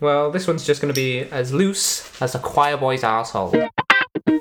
Well, 0.00 0.30
this 0.30 0.46
one's 0.46 0.64
just 0.66 0.82
going 0.82 0.92
to 0.92 0.98
be 0.98 1.20
as 1.30 1.52
loose 1.52 2.20
as 2.20 2.34
a 2.34 2.38
choir 2.38 2.76
boy's 2.76 3.02
asshole. 3.02 3.54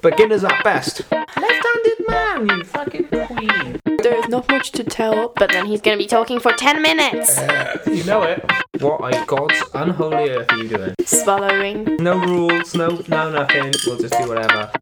Beginners 0.02 0.44
at 0.44 0.64
best. 0.64 1.10
Left-handed 1.12 2.08
man, 2.08 2.50
you 2.50 2.64
fucking 2.64 3.08
queen. 3.08 3.80
There's 4.04 4.28
not 4.28 4.50
much 4.50 4.72
to 4.74 4.84
tell, 4.84 5.30
but 5.38 5.52
then 5.52 5.66
he's 5.66 5.82
gonna 5.82 5.98
be 5.98 6.06
talking 6.06 6.40
for 6.40 6.52
10 6.52 6.82
minutes. 6.82 7.38
Uh, 7.38 7.78
you 7.88 8.04
know 8.04 8.22
it. 8.24 8.46
What 8.80 9.02
on 9.02 9.26
God's 9.26 9.64
unholy 9.74 10.30
earth 10.30 10.52
are 10.52 10.58
you 10.58 10.68
doing? 10.70 10.96
Swallowing. 11.06 11.98
No 12.00 12.20
rules, 12.20 12.76
no, 12.76 13.02
no 13.08 13.32
nothing. 13.32 13.74
We'll 13.86 13.98
just 13.98 14.14
do 14.20 14.28
whatever. 14.28 14.72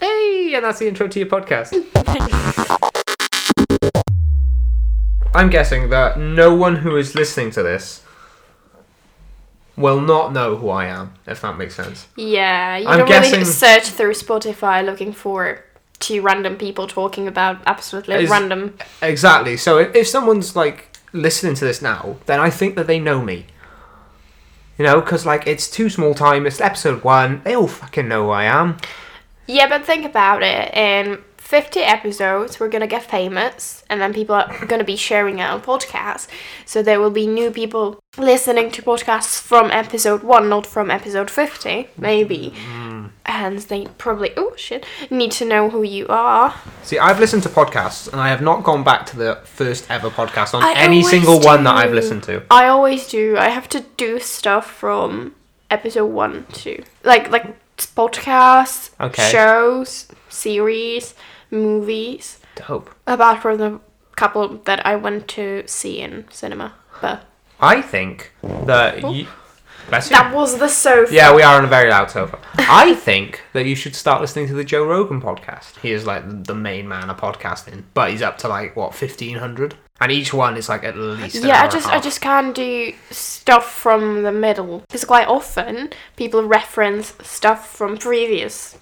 Hey, 0.00 0.52
and 0.54 0.64
that's 0.64 0.80
the 0.80 0.86
intro 0.88 1.08
to 1.08 1.18
your 1.18 1.28
podcast. 1.28 1.72
I'm 5.34 5.50
guessing 5.50 5.90
that 5.90 6.18
no 6.18 6.54
one 6.54 6.76
who 6.76 6.96
is 6.96 7.14
listening 7.14 7.50
to 7.52 7.62
this 7.62 8.02
will 9.76 10.00
not 10.00 10.32
know 10.32 10.56
who 10.56 10.68
I 10.70 10.86
am, 10.86 11.14
if 11.26 11.40
that 11.42 11.58
makes 11.58 11.74
sense. 11.74 12.06
Yeah, 12.16 12.76
you 12.76 12.86
I'm 12.86 12.98
don't 13.00 13.08
guessing- 13.08 13.32
really 13.40 13.44
search 13.44 13.88
through 13.88 14.12
Spotify 14.12 14.84
looking 14.84 15.12
for 15.12 15.64
two 15.98 16.22
random 16.22 16.56
people 16.56 16.86
talking 16.86 17.26
about 17.26 17.58
absolutely 17.66 18.14
Is- 18.16 18.30
random. 18.30 18.76
Exactly. 19.02 19.56
So 19.56 19.78
if, 19.78 19.94
if 19.96 20.06
someone's 20.08 20.54
like 20.54 20.90
listening 21.12 21.54
to 21.56 21.64
this 21.64 21.82
now, 21.82 22.16
then 22.26 22.38
I 22.40 22.50
think 22.50 22.76
that 22.76 22.86
they 22.86 23.00
know 23.00 23.20
me. 23.20 23.46
You 24.78 24.84
know, 24.84 25.00
because 25.00 25.24
like 25.24 25.46
it's 25.46 25.68
too 25.70 25.88
small 25.88 26.14
time. 26.14 26.46
It's 26.46 26.60
episode 26.60 27.02
one. 27.04 27.42
They 27.44 27.54
all 27.54 27.68
fucking 27.68 28.08
know 28.08 28.24
who 28.24 28.30
I 28.30 28.44
am. 28.44 28.76
Yeah, 29.46 29.68
but 29.68 29.84
think 29.84 30.04
about 30.04 30.42
it. 30.42 30.74
In 30.74 31.22
50 31.44 31.80
episodes, 31.80 32.58
we're 32.58 32.70
gonna 32.70 32.86
get 32.86 33.02
famous, 33.02 33.84
and 33.90 34.00
then 34.00 34.14
people 34.14 34.34
are 34.34 34.64
gonna 34.66 34.82
be 34.82 34.96
sharing 34.96 35.42
our 35.42 35.60
podcast. 35.60 36.26
So 36.64 36.82
there 36.82 36.98
will 36.98 37.10
be 37.10 37.26
new 37.26 37.50
people 37.50 37.98
listening 38.16 38.70
to 38.70 38.80
podcasts 38.82 39.38
from 39.38 39.70
episode 39.70 40.22
1, 40.22 40.48
not 40.48 40.66
from 40.66 40.90
episode 40.90 41.30
50, 41.30 41.88
maybe. 41.98 42.54
Mm. 42.72 43.10
And 43.26 43.58
they 43.58 43.86
probably, 43.98 44.30
oh 44.38 44.54
shit, 44.56 44.86
need 45.10 45.32
to 45.32 45.44
know 45.44 45.68
who 45.68 45.82
you 45.82 46.06
are. 46.08 46.54
See, 46.82 46.98
I've 46.98 47.20
listened 47.20 47.42
to 47.42 47.50
podcasts 47.50 48.10
and 48.10 48.22
I 48.22 48.28
have 48.30 48.40
not 48.40 48.64
gone 48.64 48.82
back 48.82 49.04
to 49.06 49.16
the 49.16 49.38
first 49.44 49.90
ever 49.90 50.08
podcast 50.08 50.54
on 50.54 50.62
I 50.62 50.72
any 50.76 51.02
single 51.02 51.40
one 51.40 51.62
that 51.64 51.76
I've 51.76 51.92
listened 51.92 52.22
to. 52.22 52.42
I 52.50 52.68
always 52.68 53.06
do. 53.06 53.36
I 53.36 53.50
have 53.50 53.68
to 53.68 53.80
do 53.98 54.18
stuff 54.18 54.70
from 54.70 55.34
episode 55.70 56.06
1 56.06 56.46
to. 56.64 56.82
Like, 57.02 57.30
like 57.30 57.54
podcasts, 57.76 58.90
Okay. 58.98 59.30
shows, 59.30 60.08
series, 60.30 61.14
movies. 61.54 62.38
Dope. 62.56 62.94
Apart 63.06 63.40
from 63.42 63.58
the 63.58 63.80
couple 64.16 64.58
that 64.64 64.84
I 64.86 64.96
went 64.96 65.26
to 65.28 65.62
see 65.66 66.00
in 66.00 66.26
cinema. 66.30 66.74
But 67.00 67.24
I 67.60 67.80
think 67.82 68.32
that 68.42 69.00
you. 69.12 69.26
Bless 69.88 70.08
you. 70.08 70.16
that 70.16 70.34
was 70.34 70.58
the 70.58 70.68
sofa. 70.68 71.12
Yeah, 71.12 71.34
we 71.36 71.42
are 71.42 71.58
on 71.58 71.64
a 71.64 71.68
very 71.68 71.90
loud 71.90 72.10
sofa. 72.10 72.38
I 72.58 72.94
think 72.94 73.42
that 73.52 73.66
you 73.66 73.74
should 73.74 73.94
start 73.94 74.22
listening 74.22 74.46
to 74.48 74.54
the 74.54 74.64
Joe 74.64 74.82
Rogan 74.86 75.20
podcast. 75.20 75.78
He 75.80 75.92
is 75.92 76.06
like 76.06 76.44
the 76.44 76.54
main 76.54 76.88
man 76.88 77.10
of 77.10 77.18
podcasting, 77.18 77.82
but 77.92 78.10
he's 78.10 78.22
up 78.22 78.38
to 78.38 78.48
like 78.48 78.76
what 78.76 78.94
fifteen 78.94 79.36
hundred, 79.38 79.74
and 80.00 80.10
each 80.10 80.32
one 80.32 80.56
is 80.56 80.70
like 80.70 80.84
at 80.84 80.96
least. 80.96 81.36
An 81.36 81.48
Yeah, 81.48 81.56
hour 81.56 81.60
I 81.60 81.64
and 81.64 81.72
a 81.72 81.76
just 81.76 81.88
I 81.88 81.92
half. 81.94 82.02
just 82.02 82.20
can't 82.22 82.54
do 82.54 82.94
stuff 83.10 83.70
from 83.70 84.22
the 84.22 84.32
middle 84.32 84.78
because 84.88 85.04
quite 85.04 85.28
often 85.28 85.90
people 86.16 86.44
reference 86.44 87.12
stuff 87.22 87.68
from 87.68 87.98
previous. 87.98 88.78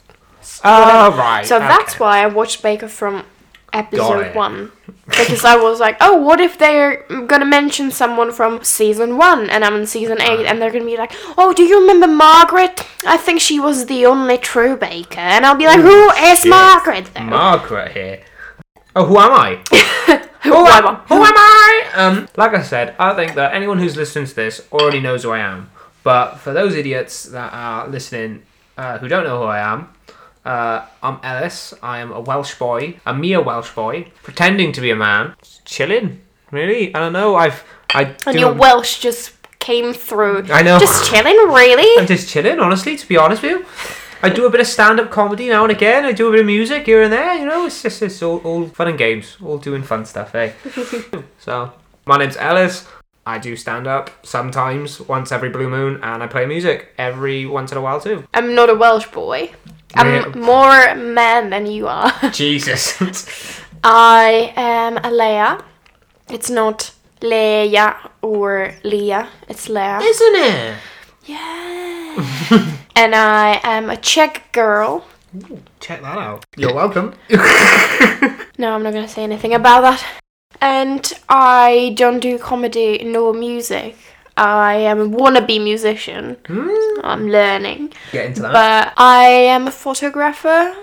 Oh 0.64 1.16
right. 1.16 1.44
So 1.44 1.58
that's 1.58 1.94
okay. 1.94 2.04
why 2.04 2.22
I 2.22 2.26
watched 2.26 2.62
Baker 2.62 2.88
from 2.88 3.24
episode 3.72 4.34
one 4.34 4.70
because 5.06 5.44
I 5.44 5.56
was 5.56 5.80
like, 5.80 5.96
oh, 6.00 6.16
what 6.16 6.40
if 6.40 6.58
they're 6.58 7.04
gonna 7.26 7.44
mention 7.44 7.90
someone 7.90 8.32
from 8.32 8.62
season 8.62 9.16
one 9.16 9.50
and 9.50 9.64
I'm 9.64 9.74
in 9.74 9.86
season 9.86 10.20
eight 10.20 10.46
and 10.46 10.60
they're 10.60 10.70
gonna 10.70 10.84
be 10.84 10.96
like, 10.96 11.12
oh, 11.36 11.52
do 11.52 11.62
you 11.62 11.80
remember 11.80 12.06
Margaret? 12.06 12.86
I 13.06 13.16
think 13.16 13.40
she 13.40 13.58
was 13.58 13.86
the 13.86 14.06
only 14.06 14.38
true 14.38 14.76
Baker, 14.76 15.20
and 15.20 15.44
I'll 15.44 15.56
be 15.56 15.66
like, 15.66 15.80
who 15.80 16.10
is. 16.10 16.46
Margaret 16.46 17.10
though? 17.14 17.22
Margaret 17.22 17.92
here. 17.92 18.20
Oh, 18.94 19.06
who 19.06 19.18
am 19.18 19.32
I? 19.32 19.62
who 20.42 20.54
am 20.54 20.86
I? 20.86 21.02
Who 21.08 21.14
am 21.14 21.34
I? 21.34 21.90
Um, 21.94 22.28
like 22.36 22.52
I 22.52 22.62
said, 22.62 22.94
I 22.98 23.14
think 23.14 23.34
that 23.34 23.54
anyone 23.54 23.78
who's 23.78 23.96
listening 23.96 24.26
to 24.26 24.34
this 24.34 24.66
already 24.70 25.00
knows 25.00 25.22
who 25.22 25.30
I 25.30 25.38
am. 25.38 25.70
But 26.02 26.36
for 26.36 26.52
those 26.52 26.74
idiots 26.74 27.24
that 27.24 27.52
are 27.52 27.88
listening 27.88 28.42
uh, 28.76 28.98
who 28.98 29.08
don't 29.08 29.24
know 29.24 29.38
who 29.38 29.44
I 29.44 29.60
am, 29.60 29.88
uh, 30.44 30.86
I'm 31.02 31.18
Ellis. 31.22 31.74
I 31.82 31.98
am 31.98 32.12
a 32.12 32.20
Welsh 32.20 32.54
boy, 32.58 33.00
a 33.06 33.14
mere 33.14 33.40
Welsh 33.40 33.72
boy, 33.74 34.08
pretending 34.22 34.72
to 34.72 34.80
be 34.80 34.90
a 34.90 34.96
man, 34.96 35.34
chilling. 35.64 36.20
Really, 36.50 36.94
I 36.94 36.98
don't 36.98 37.12
know. 37.12 37.36
I've 37.36 37.64
I 37.94 38.14
And 38.26 38.38
your 38.38 38.52
Welsh 38.52 39.00
just 39.00 39.34
came 39.58 39.92
through. 39.92 40.46
I 40.50 40.62
know. 40.62 40.78
Just 40.78 41.10
chilling, 41.10 41.36
really? 41.48 41.98
I'm 42.00 42.06
just 42.06 42.28
chilling, 42.28 42.58
honestly. 42.58 42.96
To 42.96 43.08
be 43.08 43.16
honest 43.16 43.42
with 43.42 43.52
you, 43.52 43.66
I 44.22 44.28
do 44.28 44.46
a 44.46 44.50
bit 44.50 44.60
of 44.60 44.66
stand-up 44.66 45.10
comedy 45.10 45.48
now 45.48 45.62
and 45.62 45.72
again. 45.72 46.04
I 46.04 46.12
do 46.12 46.28
a 46.28 46.30
bit 46.30 46.40
of 46.40 46.46
music 46.46 46.86
here 46.86 47.02
and 47.02 47.12
there. 47.12 47.34
You 47.34 47.46
know, 47.46 47.66
it's 47.66 47.82
just 47.82 48.02
it's 48.02 48.22
all, 48.22 48.38
all 48.38 48.66
fun 48.66 48.88
and 48.88 48.98
games, 48.98 49.36
all 49.42 49.58
doing 49.58 49.82
fun 49.82 50.04
stuff, 50.04 50.34
eh? 50.34 50.52
so, 51.38 51.72
my 52.06 52.18
name's 52.18 52.36
Ellis. 52.36 52.88
I 53.24 53.38
do 53.38 53.54
stand-up 53.54 54.10
sometimes, 54.26 55.00
once 55.00 55.30
every 55.30 55.48
blue 55.48 55.70
moon, 55.70 56.00
and 56.02 56.24
I 56.24 56.26
play 56.26 56.44
music 56.44 56.88
every 56.98 57.46
once 57.46 57.70
in 57.70 57.78
a 57.78 57.80
while 57.80 58.00
too. 58.00 58.24
I'm 58.34 58.54
not 58.56 58.68
a 58.68 58.74
Welsh 58.74 59.06
boy. 59.06 59.52
I'm 59.94 60.40
more 60.40 60.94
man 60.94 61.50
than 61.50 61.66
you 61.66 61.88
are. 61.88 62.12
Jesus. 62.32 63.00
I 63.84 64.52
am 64.56 64.96
a 64.98 65.10
Leia. 65.10 65.62
It's 66.30 66.50
not 66.50 66.92
Leia 67.20 67.96
or 68.22 68.74
Leah. 68.84 69.28
It's 69.48 69.68
Leia. 69.68 70.00
Isn't 70.02 70.36
it? 70.36 70.76
Yeah. 71.26 72.66
and 72.96 73.14
I 73.14 73.60
am 73.62 73.90
a 73.90 73.96
Czech 73.96 74.52
girl. 74.52 75.04
Check 75.80 76.02
that 76.02 76.18
out. 76.18 76.44
You're 76.56 76.74
welcome. 76.74 77.14
No, 78.58 78.74
I'm 78.74 78.82
not 78.82 78.92
gonna 78.92 79.08
say 79.08 79.24
anything 79.24 79.54
about 79.54 79.80
that. 79.80 80.04
And 80.60 81.12
I 81.28 81.94
don't 81.96 82.20
do 82.20 82.38
comedy 82.38 83.02
nor 83.02 83.32
music. 83.32 83.96
I 84.36 84.74
am 84.74 85.00
a 85.00 85.08
wannabe 85.08 85.62
musician. 85.62 86.36
Hmm. 86.46 87.00
I'm 87.02 87.28
learning. 87.28 87.92
Get 88.12 88.26
into 88.26 88.42
that. 88.42 88.52
But 88.52 88.94
I 88.96 89.24
am 89.26 89.68
a 89.68 89.70
photographer. 89.70 90.74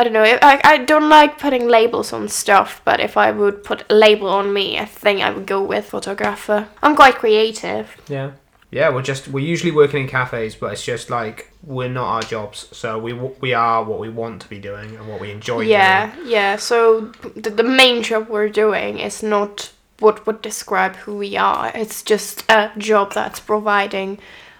I 0.00 0.04
don't 0.04 0.12
know. 0.12 0.22
I, 0.22 0.60
I 0.62 0.78
don't 0.78 1.08
like 1.08 1.38
putting 1.38 1.66
labels 1.66 2.12
on 2.12 2.28
stuff, 2.28 2.80
but 2.84 3.00
if 3.00 3.16
I 3.16 3.32
would 3.32 3.64
put 3.64 3.84
a 3.90 3.94
label 3.94 4.28
on 4.28 4.52
me, 4.52 4.78
I 4.78 4.84
think 4.84 5.20
I 5.20 5.30
would 5.30 5.46
go 5.46 5.62
with 5.62 5.86
photographer. 5.86 6.68
I'm 6.82 6.94
quite 6.94 7.16
creative. 7.16 7.96
Yeah. 8.08 8.32
Yeah, 8.70 8.90
we're 8.90 9.02
just 9.02 9.28
we're 9.28 9.44
usually 9.44 9.72
working 9.72 10.02
in 10.02 10.08
cafes, 10.08 10.54
but 10.54 10.72
it's 10.72 10.84
just 10.84 11.08
like 11.08 11.50
we're 11.62 11.88
not 11.88 12.06
our 12.06 12.22
jobs. 12.22 12.68
So 12.72 12.98
we 12.98 13.14
we 13.14 13.54
are 13.54 13.82
what 13.82 13.98
we 13.98 14.10
want 14.10 14.42
to 14.42 14.48
be 14.48 14.58
doing 14.58 14.94
and 14.94 15.08
what 15.08 15.20
we 15.20 15.30
enjoy 15.30 15.60
Yeah, 15.60 16.14
yeah. 16.24 16.56
So 16.56 17.12
the, 17.34 17.48
the 17.48 17.62
main 17.62 18.02
job 18.02 18.28
we're 18.28 18.50
doing 18.50 18.98
is 18.98 19.22
not 19.22 19.72
what 20.00 20.26
would 20.26 20.40
describe 20.42 20.96
who 20.96 21.16
we 21.16 21.36
are. 21.36 21.72
It's 21.74 22.02
just 22.02 22.44
a 22.48 22.70
job 22.78 23.12
that's 23.14 23.40
providing 23.40 24.18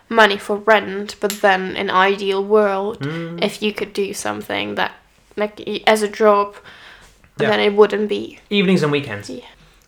money 0.08 0.36
for 0.38 0.56
rent. 0.56 1.16
But 1.20 1.40
then, 1.42 1.76
in 1.76 1.90
ideal 1.90 2.42
world, 2.44 3.00
Mm. 3.00 3.42
if 3.44 3.62
you 3.62 3.72
could 3.72 3.92
do 3.92 4.12
something 4.14 4.74
that 4.76 4.92
like 5.36 5.60
as 5.86 6.02
a 6.02 6.08
job, 6.08 6.56
Yeah. 7.38 7.50
then 7.50 7.60
it 7.60 7.74
wouldn't 7.74 8.08
be. 8.08 8.38
Evenings 8.50 8.82
and 8.82 8.90
weekends. 8.90 9.30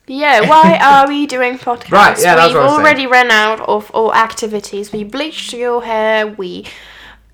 Yeah. 0.07 0.41
Why 0.47 0.77
are 0.89 1.07
we 1.07 1.25
doing 1.25 1.57
podcasts? 1.57 1.91
Right, 1.91 2.17
yeah, 2.21 2.35
We've 2.47 2.55
was 2.55 2.63
saying. 2.69 2.79
already 2.79 3.05
run 3.07 3.29
out 3.31 3.59
of 3.61 3.91
all 3.91 4.13
activities. 4.13 4.91
We 4.93 5.03
bleached 5.03 5.51
your 5.53 5.83
hair. 5.83 6.27
We 6.27 6.65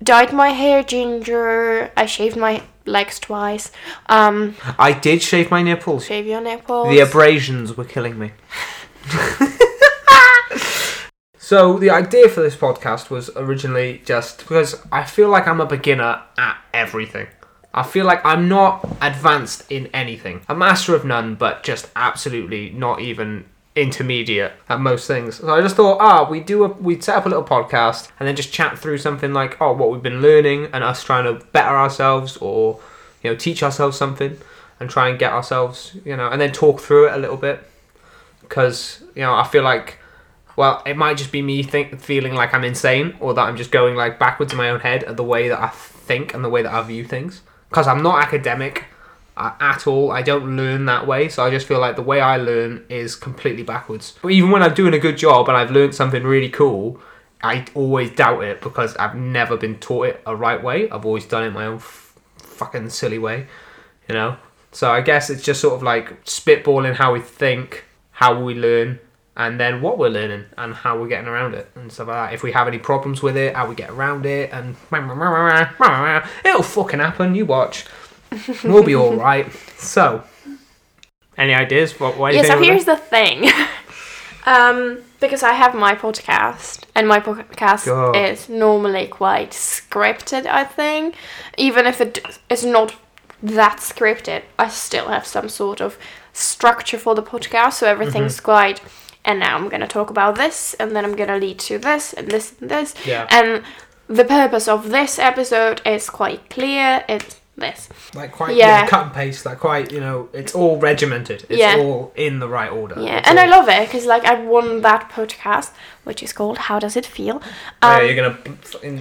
dyed 0.02 0.32
my 0.32 0.50
hair 0.50 0.82
ginger. 0.82 1.90
I 1.96 2.06
shaved 2.06 2.36
my 2.36 2.62
legs 2.88 3.18
twice. 3.18 3.70
Um. 4.06 4.56
I 4.78 4.92
did 4.92 5.22
shave 5.22 5.50
my 5.50 5.62
nipples. 5.62 6.06
Shave 6.06 6.26
your 6.26 6.40
nipples. 6.40 6.88
The 6.88 7.00
abrasions 7.00 7.76
were 7.76 7.84
killing 7.84 8.18
me. 8.18 8.32
so 11.38 11.78
the 11.78 11.90
idea 11.90 12.28
for 12.28 12.40
this 12.40 12.56
podcast 12.56 13.10
was 13.10 13.30
originally 13.36 14.02
just 14.04 14.38
because 14.38 14.80
I 14.90 15.04
feel 15.04 15.28
like 15.28 15.46
I'm 15.46 15.60
a 15.60 15.66
beginner 15.66 16.22
at 16.36 16.58
everything. 16.74 17.28
I 17.72 17.82
feel 17.82 18.06
like 18.06 18.24
I'm 18.24 18.48
not 18.48 18.84
advanced 19.00 19.70
in 19.70 19.86
anything. 19.88 20.40
A 20.48 20.54
master 20.54 20.94
of 20.94 21.04
none, 21.04 21.34
but 21.34 21.62
just 21.62 21.90
absolutely 21.94 22.70
not 22.70 23.00
even 23.00 23.44
intermediate 23.80 24.52
at 24.68 24.80
most 24.80 25.06
things. 25.06 25.36
So 25.36 25.54
I 25.54 25.60
just 25.60 25.76
thought, 25.76 25.98
ah, 26.00 26.28
we 26.28 26.40
do 26.40 26.64
a 26.64 26.68
we'd 26.68 27.02
set 27.04 27.16
up 27.16 27.26
a 27.26 27.28
little 27.28 27.44
podcast 27.44 28.10
and 28.18 28.28
then 28.28 28.36
just 28.36 28.52
chat 28.52 28.78
through 28.78 28.98
something 28.98 29.32
like, 29.32 29.60
oh, 29.60 29.72
what 29.72 29.90
we've 29.90 30.02
been 30.02 30.20
learning 30.20 30.68
and 30.72 30.84
us 30.84 31.02
trying 31.02 31.24
to 31.24 31.44
better 31.46 31.76
ourselves 31.76 32.36
or 32.38 32.80
you 33.22 33.30
know 33.30 33.36
teach 33.36 33.62
ourselves 33.62 33.96
something 33.96 34.36
and 34.80 34.90
try 34.90 35.08
and 35.08 35.18
get 35.18 35.32
ourselves 35.32 35.96
you 36.04 36.16
know 36.16 36.28
and 36.28 36.40
then 36.40 36.52
talk 36.52 36.80
through 36.80 37.08
it 37.08 37.14
a 37.14 37.18
little 37.18 37.36
bit 37.36 37.68
because 38.40 39.02
you 39.14 39.22
know 39.22 39.34
I 39.34 39.44
feel 39.44 39.62
like 39.62 39.98
well 40.56 40.82
it 40.86 40.96
might 40.96 41.16
just 41.16 41.32
be 41.32 41.42
me 41.42 41.62
think 41.62 42.00
feeling 42.00 42.34
like 42.34 42.54
I'm 42.54 42.64
insane 42.64 43.16
or 43.20 43.34
that 43.34 43.42
I'm 43.42 43.56
just 43.56 43.70
going 43.70 43.96
like 43.96 44.18
backwards 44.18 44.52
in 44.52 44.58
my 44.58 44.70
own 44.70 44.80
head 44.80 45.04
at 45.04 45.16
the 45.16 45.24
way 45.24 45.48
that 45.48 45.60
I 45.60 45.68
think 45.68 46.34
and 46.34 46.44
the 46.44 46.48
way 46.48 46.62
that 46.62 46.72
I 46.72 46.82
view 46.82 47.04
things 47.04 47.42
because 47.68 47.86
I'm 47.86 48.02
not 48.02 48.22
academic 48.22 48.84
at 49.38 49.86
all. 49.86 50.10
I 50.10 50.22
don't 50.22 50.56
learn 50.56 50.86
that 50.86 51.06
way, 51.06 51.28
so 51.28 51.44
I 51.44 51.50
just 51.50 51.66
feel 51.66 51.80
like 51.80 51.96
the 51.96 52.02
way 52.02 52.20
I 52.20 52.36
learn 52.36 52.84
is 52.88 53.14
completely 53.14 53.62
backwards. 53.62 54.18
But 54.20 54.32
even 54.32 54.50
when 54.50 54.62
I'm 54.62 54.74
doing 54.74 54.94
a 54.94 54.98
good 54.98 55.16
job 55.16 55.48
and 55.48 55.56
I've 55.56 55.70
learned 55.70 55.94
something 55.94 56.24
really 56.24 56.48
cool, 56.48 57.00
I 57.42 57.64
always 57.74 58.10
doubt 58.10 58.42
it 58.42 58.60
because 58.60 58.96
I've 58.96 59.14
never 59.14 59.56
been 59.56 59.78
taught 59.78 60.08
it 60.08 60.22
a 60.26 60.34
right 60.34 60.62
way. 60.62 60.90
I've 60.90 61.06
always 61.06 61.24
done 61.24 61.44
it 61.44 61.50
my 61.50 61.66
own 61.66 61.76
f- 61.76 62.16
fucking 62.38 62.90
silly 62.90 63.18
way, 63.18 63.46
you 64.08 64.14
know. 64.14 64.36
So 64.72 64.90
I 64.90 65.00
guess 65.00 65.30
it's 65.30 65.42
just 65.42 65.60
sort 65.60 65.74
of 65.74 65.82
like 65.82 66.24
spitballing 66.24 66.96
how 66.96 67.12
we 67.12 67.20
think, 67.20 67.84
how 68.10 68.42
we 68.42 68.54
learn, 68.54 68.98
and 69.36 69.60
then 69.60 69.80
what 69.80 69.98
we're 69.98 70.08
learning 70.08 70.46
and 70.58 70.74
how 70.74 70.98
we're 70.98 71.06
getting 71.06 71.28
around 71.28 71.54
it 71.54 71.70
and 71.76 71.92
stuff 71.92 72.08
like 72.08 72.30
that. 72.30 72.34
If 72.34 72.42
we 72.42 72.50
have 72.52 72.66
any 72.66 72.78
problems 72.78 73.22
with 73.22 73.36
it, 73.36 73.54
how 73.54 73.68
we 73.68 73.76
get 73.76 73.88
around 73.88 74.26
it, 74.26 74.50
and 74.52 74.74
it'll 76.44 76.62
fucking 76.62 76.98
happen. 76.98 77.36
You 77.36 77.46
watch. 77.46 77.84
We'll 78.64 78.84
be 78.84 78.94
all 78.94 79.16
right. 79.16 79.50
So, 79.78 80.22
any 81.36 81.54
ideas? 81.54 81.98
What? 82.00 82.18
what 82.18 82.34
Yeah, 82.34 82.42
so 82.42 82.62
here's 82.62 82.84
the 82.84 82.96
thing. 82.96 83.50
um, 84.46 84.98
because 85.20 85.42
I 85.42 85.52
have 85.52 85.74
my 85.74 85.94
podcast, 85.94 86.84
and 86.94 87.08
my 87.08 87.20
podcast 87.20 87.86
Go. 87.86 88.12
is 88.12 88.48
normally 88.48 89.06
quite 89.06 89.50
scripted, 89.50 90.46
I 90.46 90.64
think. 90.64 91.14
Even 91.56 91.86
if 91.86 92.00
it 92.00 92.38
is 92.48 92.64
not 92.64 92.94
that 93.42 93.78
scripted, 93.78 94.42
I 94.58 94.68
still 94.68 95.08
have 95.08 95.26
some 95.26 95.48
sort 95.48 95.80
of 95.80 95.98
structure 96.32 96.98
for 96.98 97.14
the 97.14 97.22
podcast, 97.22 97.74
so 97.74 97.86
everything's 97.86 98.36
Mm-hmm. 98.36 98.44
quite. 98.44 98.80
And 99.24 99.40
now 99.40 99.56
I'm 99.56 99.68
gonna 99.68 99.88
talk 99.88 100.10
about 100.10 100.36
this, 100.36 100.74
and 100.74 100.94
then 100.94 101.04
I'm 101.04 101.16
gonna 101.16 101.36
lead 101.38 101.58
to 101.60 101.78
this, 101.78 102.12
and 102.12 102.28
this, 102.28 102.54
and 102.60 102.70
this. 102.70 102.94
Yeah. 103.04 103.26
And 103.30 103.62
the 104.06 104.24
purpose 104.24 104.68
of 104.68 104.90
this 104.90 105.18
episode 105.18 105.82
is 105.84 106.08
quite 106.08 106.48
clear. 106.48 107.04
It's 107.08 107.36
this. 107.58 107.88
like 108.14 108.32
quite 108.32 108.56
Yeah. 108.56 108.86
cut 108.86 109.02
and 109.06 109.12
paste, 109.14 109.44
like 109.46 109.58
quite 109.60 109.92
you 109.92 110.00
know, 110.00 110.28
it's 110.32 110.54
all 110.54 110.78
regimented. 110.78 111.44
It's 111.48 111.58
Yeah. 111.58 111.76
all 111.78 112.12
in 112.16 112.38
the 112.38 112.48
right 112.48 112.70
order. 112.70 112.96
Yeah, 113.00 113.18
It's 113.18 113.28
and 113.28 113.38
I 113.40 113.46
love 113.46 113.68
it 113.68 113.86
because 113.86 114.06
like 114.06 114.24
I 114.24 114.34
won 114.40 114.80
that 114.82 115.10
podcast, 115.10 115.70
which 116.04 116.22
is 116.22 116.32
called 116.32 116.58
"How 116.58 116.78
Does 116.78 116.96
It 116.96 117.06
Feel." 117.06 117.42
Oh, 117.82 117.88
Um, 117.88 117.96
yeah, 117.98 118.02
you're 118.10 118.16
gonna. 118.16 118.36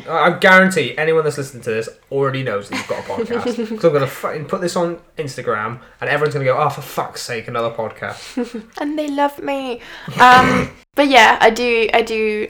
I 0.10 0.32
guarantee 0.32 0.98
anyone 0.98 1.24
that's 1.24 1.38
listening 1.38 1.64
to 1.64 1.70
this 1.72 1.90
already 2.12 2.44
knows 2.44 2.70
that 2.70 2.78
you've 2.78 2.88
got 2.88 3.00
a 3.00 3.08
podcast. 3.10 3.58
Because 3.70 3.86
I'm 3.86 3.94
gonna 3.94 4.08
fucking 4.08 4.46
put 4.46 4.62
this 4.62 4.76
on 4.76 5.00
Instagram, 5.18 5.80
and 6.02 6.10
everyone's 6.10 6.34
gonna 6.34 6.46
go, 6.46 6.58
"Oh, 6.58 6.70
for 6.70 6.82
fuck's 6.82 7.22
sake, 7.22 7.48
another 7.48 7.70
podcast." 7.72 8.18
and 8.82 8.98
they 9.00 9.08
love 9.08 9.40
me. 9.40 9.82
Um, 10.20 10.72
but 10.96 11.08
yeah, 11.08 11.38
I 11.40 11.50
do, 11.50 11.90
I 11.94 12.02
do 12.02 12.50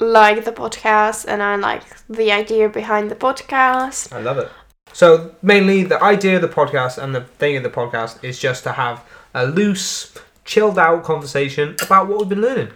like 0.00 0.44
the 0.44 0.52
podcast, 0.52 1.26
and 1.28 1.42
I 1.42 1.56
like 1.56 1.82
the 2.08 2.32
idea 2.32 2.68
behind 2.68 3.10
the 3.10 3.14
podcast. 3.14 4.12
I 4.12 4.20
love 4.20 4.38
it. 4.38 4.48
So 4.92 5.34
mainly, 5.42 5.84
the 5.84 6.02
idea 6.02 6.36
of 6.36 6.42
the 6.42 6.48
podcast 6.48 7.02
and 7.02 7.14
the 7.14 7.22
thing 7.22 7.56
of 7.56 7.62
the 7.62 7.70
podcast 7.70 8.22
is 8.22 8.38
just 8.38 8.64
to 8.64 8.72
have 8.72 9.04
a 9.34 9.46
loose, 9.46 10.16
chilled 10.44 10.78
out 10.78 11.02
conversation 11.04 11.76
about 11.82 12.08
what 12.08 12.18
we've 12.18 12.28
been 12.28 12.42
learning, 12.42 12.70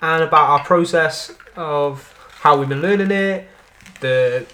and 0.00 0.22
about 0.22 0.50
our 0.50 0.64
process 0.64 1.32
of 1.56 2.12
how 2.40 2.58
we've 2.58 2.68
been 2.68 2.82
learning 2.82 3.10
it, 3.10 3.48
the 4.00 4.44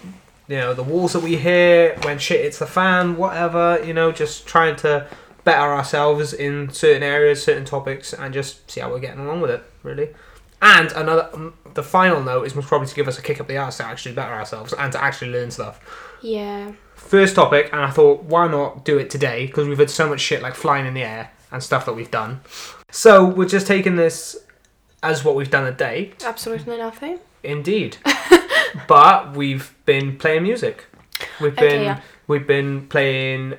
you 0.47 0.57
know 0.57 0.73
the 0.73 0.83
walls 0.83 1.13
that 1.13 1.23
we 1.23 1.35
hit 1.35 2.03
when 2.05 2.19
shit 2.19 2.41
hits 2.41 2.59
the 2.59 2.67
fan, 2.67 3.17
whatever. 3.17 3.83
You 3.83 3.93
know, 3.93 4.11
just 4.11 4.45
trying 4.45 4.75
to 4.77 5.07
better 5.43 5.73
ourselves 5.73 6.33
in 6.33 6.69
certain 6.71 7.01
areas, 7.01 7.43
certain 7.43 7.65
topics, 7.65 8.13
and 8.13 8.33
just 8.33 8.69
see 8.69 8.81
how 8.81 8.91
we're 8.91 8.99
getting 8.99 9.21
along 9.21 9.41
with 9.41 9.49
it. 9.49 9.63
Really. 9.81 10.09
And 10.61 10.91
another, 10.91 11.29
um, 11.33 11.53
the 11.73 11.83
final 11.83 12.21
note 12.21 12.45
is 12.45 12.53
most 12.53 12.67
probably 12.67 12.87
to 12.87 12.95
give 12.95 13.07
us 13.07 13.17
a 13.17 13.21
kick 13.21 13.39
up 13.39 13.47
the 13.47 13.57
arse 13.57 13.77
to 13.77 13.85
actually 13.85 14.13
better 14.13 14.33
ourselves 14.33 14.73
and 14.73 14.91
to 14.91 15.01
actually 15.01 15.31
learn 15.31 15.51
stuff 15.51 15.79
Yeah, 16.21 16.73
first 16.95 17.35
topic, 17.35 17.69
and 17.71 17.81
I 17.81 17.89
thought, 17.91 18.23
why 18.23 18.47
not 18.47 18.83
do 18.85 18.97
it 18.97 19.09
today? 19.09 19.45
Because 19.47 19.67
we've 19.67 19.77
had 19.79 19.89
so 19.89 20.07
much 20.09 20.19
shit 20.21 20.41
like 20.41 20.55
flying 20.55 20.85
in 20.85 20.93
the 20.93 21.03
air 21.03 21.31
and 21.51 21.61
stuff 21.63 21.85
that 21.85 21.93
we've 21.93 22.11
done. 22.11 22.41
So 22.91 23.25
we're 23.25 23.47
just 23.47 23.67
taking 23.67 23.95
this 23.95 24.35
as 25.01 25.23
what 25.23 25.35
we've 25.35 25.49
done 25.51 25.65
a 25.65 25.71
day, 25.71 26.11
absolutely 26.25 26.77
nothing. 26.77 27.19
indeed. 27.43 27.97
but 28.87 29.35
we've 29.35 29.73
been 29.85 30.17
playing 30.17 30.43
music. 30.43 30.85
We've 31.41 31.53
Okay, 31.53 31.67
been 31.69 31.83
yeah. 31.83 32.01
we've 32.27 32.45
been 32.47 32.87
playing 32.87 33.55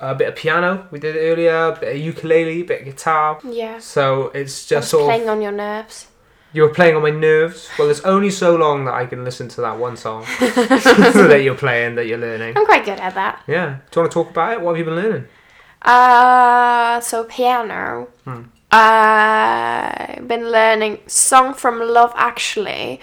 a 0.00 0.14
bit 0.14 0.28
of 0.28 0.36
piano. 0.36 0.86
We 0.90 0.98
did 0.98 1.16
it 1.16 1.20
earlier. 1.20 1.68
A 1.68 1.78
bit 1.80 1.96
of 1.96 2.00
ukulele, 2.02 2.60
a 2.60 2.64
bit 2.64 2.80
of 2.80 2.86
guitar. 2.86 3.38
Yeah, 3.44 3.78
So 3.78 4.28
it's 4.28 4.66
just 4.66 4.84
was 4.84 4.90
sort 4.90 5.02
of 5.02 5.08
playing 5.08 5.28
on 5.28 5.42
your 5.42 5.52
nerves. 5.52 6.06
You 6.52 6.62
were 6.62 6.68
playing 6.70 6.96
on 6.96 7.02
my 7.02 7.10
nerves. 7.10 7.68
Well, 7.78 7.86
there's 7.88 8.00
only 8.02 8.30
so 8.30 8.56
long 8.56 8.84
that 8.86 8.94
I 8.94 9.06
can 9.06 9.24
listen 9.24 9.48
to 9.48 9.60
that 9.62 9.78
one 9.78 9.96
song 9.96 10.24
that 10.40 11.40
you're 11.44 11.54
playing, 11.54 11.94
that 11.96 12.06
you're 12.06 12.18
learning. 12.18 12.56
I'm 12.56 12.64
quite 12.64 12.84
good 12.84 12.98
at 13.00 13.14
that. 13.14 13.42
Yeah. 13.46 13.78
Do 13.90 14.00
you 14.00 14.02
want 14.02 14.12
to 14.12 14.14
talk 14.14 14.30
about 14.30 14.52
it? 14.54 14.60
What 14.60 14.70
have 14.76 14.78
you 14.78 14.84
been 14.84 14.96
learning? 15.02 15.28
Uh, 15.82 17.00
so 17.00 17.24
piano. 17.24 18.08
Hmm. 18.24 18.42
I've 18.72 20.26
been 20.26 20.50
learning 20.50 21.00
song 21.06 21.54
from 21.54 21.80
Love 21.80 22.12
Actually. 22.16 23.00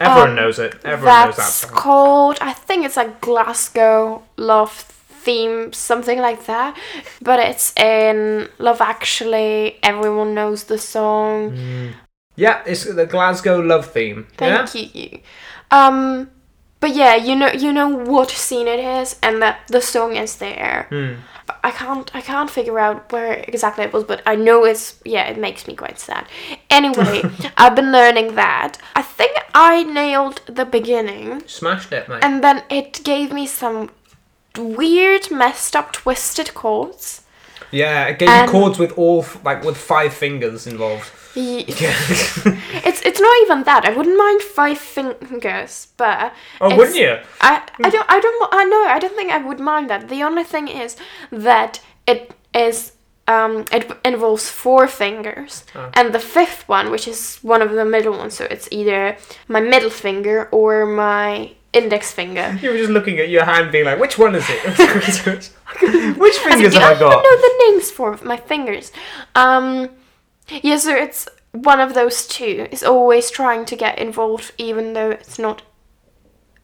Everyone 0.00 0.30
Um, 0.30 0.36
knows 0.36 0.58
it. 0.58 0.74
Everyone 0.84 1.26
knows 1.26 1.36
that 1.36 1.42
That's 1.42 1.54
song. 1.54 1.70
called, 1.70 2.38
I 2.40 2.52
think 2.52 2.84
it's 2.84 2.96
like 2.96 3.20
Glasgow 3.20 4.22
Love 4.36 4.72
theme, 4.72 5.72
something 5.72 6.18
like 6.20 6.46
that. 6.46 6.76
But 7.20 7.38
it's 7.40 7.72
in 7.76 8.48
Love 8.58 8.80
Actually. 8.80 9.78
Everyone 9.82 10.34
knows 10.34 10.64
the 10.64 10.78
song. 10.78 11.94
Yeah, 12.36 12.62
it's 12.66 12.84
the 12.84 13.06
Glasgow 13.06 13.60
love 13.60 13.90
theme. 13.92 14.26
yeah? 14.40 14.64
Thank 14.66 14.94
you. 14.94 15.20
Um, 15.70 16.30
but 16.80 16.94
yeah, 16.94 17.14
you 17.14 17.36
know, 17.36 17.50
you 17.52 17.72
know 17.72 17.88
what 17.88 18.30
scene 18.30 18.66
it 18.66 18.80
is, 18.80 19.16
and 19.22 19.40
that 19.42 19.60
the 19.68 19.80
song 19.80 20.16
is 20.16 20.36
there. 20.36 20.88
But 21.46 21.58
I 21.64 21.70
can't, 21.72 22.10
I 22.14 22.20
can't 22.20 22.48
figure 22.50 22.78
out 22.78 23.10
where 23.12 23.44
exactly 23.48 23.84
it 23.84 23.92
was, 23.92 24.04
but 24.04 24.22
I 24.26 24.36
know 24.36 24.64
it's 24.64 24.98
yeah, 25.04 25.24
it 25.28 25.38
makes 25.38 25.66
me 25.66 25.74
quite 25.74 25.98
sad. 25.98 26.26
Anyway, 26.70 27.22
I've 27.56 27.74
been 27.74 27.92
learning 27.92 28.34
that. 28.36 28.78
I 28.94 29.02
think 29.02 29.32
I 29.54 29.82
nailed 29.82 30.40
the 30.46 30.64
beginning. 30.64 31.42
Smashed 31.46 31.92
it, 31.92 32.08
mate. 32.08 32.22
And 32.24 32.42
then 32.44 32.62
it 32.70 33.02
gave 33.04 33.32
me 33.32 33.46
some 33.46 33.90
weird, 34.56 35.30
messed 35.30 35.74
up, 35.74 35.92
twisted 35.92 36.54
chords. 36.54 37.22
yeah, 37.70 38.06
it 38.06 38.18
gave 38.18 38.28
and- 38.28 38.46
you 38.46 38.52
chords 38.52 38.78
with 38.78 38.92
all 38.98 39.24
like 39.44 39.62
with 39.64 39.76
five 39.76 40.14
fingers 40.14 40.66
involved. 40.66 41.10
Ye- 41.34 41.64
Yeah. 41.66 41.94
It's 42.88 43.00
it's 43.02 43.20
not 43.20 43.34
even 43.42 43.62
that. 43.64 43.84
I 43.84 43.90
wouldn't 43.96 44.18
mind 44.18 44.42
five 44.42 44.78
fingers, 44.78 45.88
but 45.96 46.32
oh, 46.60 46.76
wouldn't 46.76 46.96
you? 46.96 47.18
I 47.40 47.62
I 47.84 47.90
don't 47.90 48.06
I 48.08 48.20
don't 48.20 48.48
I 48.52 48.64
know 48.64 48.82
I 48.96 48.98
don't 48.98 49.14
think 49.16 49.30
I 49.32 49.38
would 49.38 49.60
mind 49.60 49.88
that. 49.90 50.08
The 50.08 50.22
only 50.22 50.44
thing 50.44 50.68
is 50.68 50.96
that 51.30 51.80
it 52.06 52.32
is 52.54 52.92
um 53.28 53.64
it 53.72 53.90
involves 54.04 54.48
four 54.50 54.88
fingers 54.88 55.64
Oh. 55.74 55.90
and 55.94 56.12
the 56.12 56.18
fifth 56.18 56.68
one, 56.68 56.90
which 56.90 57.06
is 57.08 57.38
one 57.42 57.62
of 57.62 57.70
the 57.70 57.84
middle 57.84 58.16
ones, 58.18 58.34
so 58.34 58.44
it's 58.50 58.68
either 58.70 59.16
my 59.48 59.60
middle 59.60 59.90
finger 59.90 60.48
or 60.50 60.86
my 60.86 61.52
index 61.72 62.10
finger. 62.12 62.58
You 62.62 62.70
were 62.70 62.76
just 62.78 62.90
looking 62.90 63.18
at 63.20 63.28
your 63.28 63.44
hand, 63.44 63.70
being 63.72 63.86
like, 63.86 63.98
"Which 64.00 64.18
one 64.18 64.34
is 64.34 64.44
it? 64.50 64.60
Which 66.18 66.36
fingers 66.38 66.74
have 66.74 66.82
I 66.82 66.94
fingers 66.94 67.00
don't 67.00 67.12
have 67.12 67.22
know 67.26 67.36
the 67.46 67.54
names 67.66 67.90
for 67.90 68.18
my 68.22 68.36
fingers. 68.36 68.92
Um, 69.34 69.88
yeah, 70.48 70.76
so 70.76 70.94
it's 70.94 71.28
one 71.52 71.80
of 71.80 71.94
those 71.94 72.26
two. 72.26 72.66
Is 72.70 72.82
always 72.82 73.30
trying 73.30 73.64
to 73.66 73.76
get 73.76 73.98
involved, 73.98 74.52
even 74.58 74.92
though 74.94 75.10
it's 75.10 75.38
not. 75.38 75.62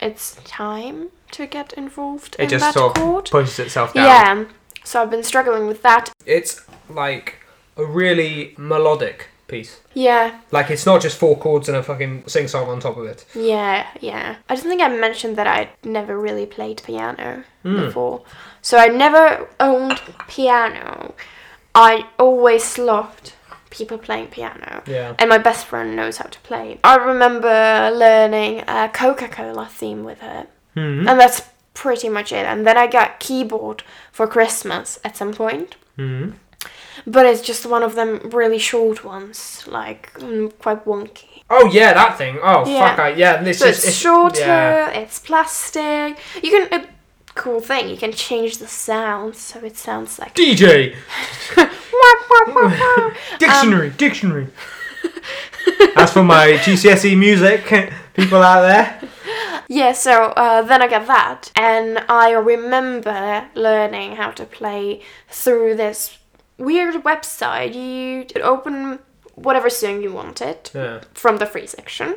It's 0.00 0.36
time 0.44 1.08
to 1.32 1.46
get 1.46 1.72
involved 1.72 2.36
It 2.38 2.44
in 2.44 2.48
just 2.50 2.64
that 2.64 2.74
sort 2.74 2.96
of 2.98 3.24
pushes 3.24 3.58
itself 3.58 3.92
down. 3.94 4.04
Yeah. 4.06 4.44
So 4.84 5.02
I've 5.02 5.10
been 5.10 5.24
struggling 5.24 5.66
with 5.66 5.82
that. 5.82 6.10
It's 6.24 6.64
like 6.88 7.36
a 7.76 7.84
really 7.84 8.54
melodic 8.56 9.26
piece. 9.48 9.80
Yeah, 9.94 10.38
Like 10.52 10.70
it's 10.70 10.86
not 10.86 11.00
just 11.02 11.16
four 11.18 11.36
chords 11.36 11.68
and 11.68 11.76
a 11.76 11.82
fucking 11.82 12.24
sing 12.28 12.46
song 12.48 12.68
on 12.68 12.80
top 12.80 12.96
of 12.96 13.06
it. 13.06 13.24
yeah, 13.34 13.86
yeah. 14.00 14.36
I 14.48 14.54
don't 14.54 14.64
think 14.64 14.80
I 14.82 14.88
mentioned 14.88 15.36
that 15.36 15.46
I'd 15.46 15.70
never 15.84 16.18
really 16.18 16.46
played 16.46 16.82
piano 16.84 17.42
Hmm. 17.62 17.76
before. 17.80 18.22
So 18.62 18.78
I 18.78 18.88
never 18.88 19.48
owned 19.58 20.00
piano. 20.28 21.14
I 21.74 22.06
always 22.18 22.78
loved 22.78 23.32
people 23.70 23.98
playing 23.98 24.28
piano. 24.28 24.82
Yeah. 24.86 25.14
and 25.18 25.28
my 25.28 25.38
best 25.38 25.66
friend 25.66 25.94
knows 25.96 26.16
how 26.18 26.28
to 26.28 26.38
play. 26.40 26.78
I 26.84 26.96
remember 26.96 27.90
learning 27.94 28.64
a 28.68 28.88
Coca 28.88 29.28
Cola 29.28 29.66
theme 29.66 30.04
with 30.04 30.20
her, 30.20 30.46
Hmm. 30.74 31.08
and 31.08 31.18
that's 31.20 31.42
pretty 31.74 32.08
much 32.08 32.32
it. 32.32 32.44
And 32.46 32.66
then 32.66 32.76
I 32.76 32.86
got 32.86 33.20
keyboard 33.20 33.82
for 34.12 34.26
Christmas 34.26 34.98
at 35.04 35.16
some 35.16 35.32
point, 35.32 35.76
Hmm. 35.96 36.30
but 37.06 37.24
it's 37.26 37.40
just 37.42 37.66
one 37.66 37.82
of 37.82 37.94
them 37.94 38.30
really 38.32 38.58
short 38.58 39.04
ones, 39.04 39.64
like 39.66 40.12
mm, 40.18 40.52
quite 40.58 40.84
wonky. 40.84 41.42
Oh 41.50 41.66
yeah, 41.66 41.94
that 41.94 42.18
thing. 42.18 42.38
Oh 42.42 42.66
Yeah. 42.66 42.90
fuck! 42.90 42.98
I, 42.98 43.08
yeah, 43.10 43.42
this 43.42 43.58
So 43.60 43.66
is 43.66 43.84
it's 43.84 43.96
shorter, 43.96 44.40
Yeah. 44.40 44.90
it's 44.90 45.18
plastic. 45.18 46.18
You 46.42 46.50
can 46.50 46.80
a 46.80 46.86
cool 47.38 47.60
thing. 47.60 47.88
You 47.88 47.96
can 47.96 48.12
change 48.12 48.58
the 48.58 48.66
sound 48.68 49.36
so 49.36 49.60
it 49.64 49.76
sounds 49.76 50.18
like 50.18 50.34
DJ 50.34 50.94
wah, 51.56 51.66
wah. 52.54 53.10
dictionary, 53.38 53.90
dictionary. 53.90 54.48
That's 55.94 56.12
for 56.12 56.22
my 56.22 56.52
GCSE 56.64 57.16
music 57.16 57.64
people 58.14 58.42
out 58.42 58.62
there. 58.62 59.00
Yeah, 59.68 59.92
so 59.92 60.12
uh, 60.36 60.62
then 60.62 60.80
I 60.82 60.88
got 60.88 61.06
that, 61.06 61.52
and 61.54 61.98
I 62.08 62.30
remember 62.32 63.48
learning 63.54 64.16
how 64.16 64.30
to 64.32 64.44
play 64.44 65.02
through 65.28 65.76
this 65.76 66.18
weird 66.56 66.94
website. 67.04 67.74
You 67.74 68.26
open 68.42 68.98
whatever 69.34 69.68
song 69.70 70.02
you 70.02 70.12
wanted 70.12 70.70
Yeah. 70.74 71.00
from 71.14 71.36
the 71.38 71.46
free 71.46 71.66
section, 71.66 72.16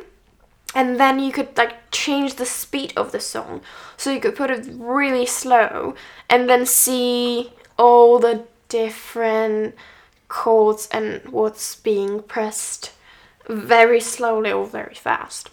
and 0.74 0.98
then 0.98 1.18
you 1.20 1.32
could 1.32 1.56
like 1.56 1.90
change 1.90 2.34
the 2.36 2.46
speed 2.46 2.92
of 2.96 3.12
the 3.12 3.20
song, 3.20 3.60
so 3.96 4.10
you 4.10 4.20
could 4.20 4.36
put 4.36 4.50
it 4.50 4.66
really 4.72 5.26
slow, 5.26 5.94
and 6.30 6.48
then 6.48 6.66
see 6.66 7.52
all 7.78 8.18
the 8.18 8.44
different 8.68 9.74
chords 10.28 10.88
and 10.92 11.20
what's 11.30 11.74
being 11.76 12.22
pressed 12.22 12.92
very 13.48 14.00
slowly 14.00 14.50
or 14.52 14.66
very 14.66 14.94
fast. 14.94 15.50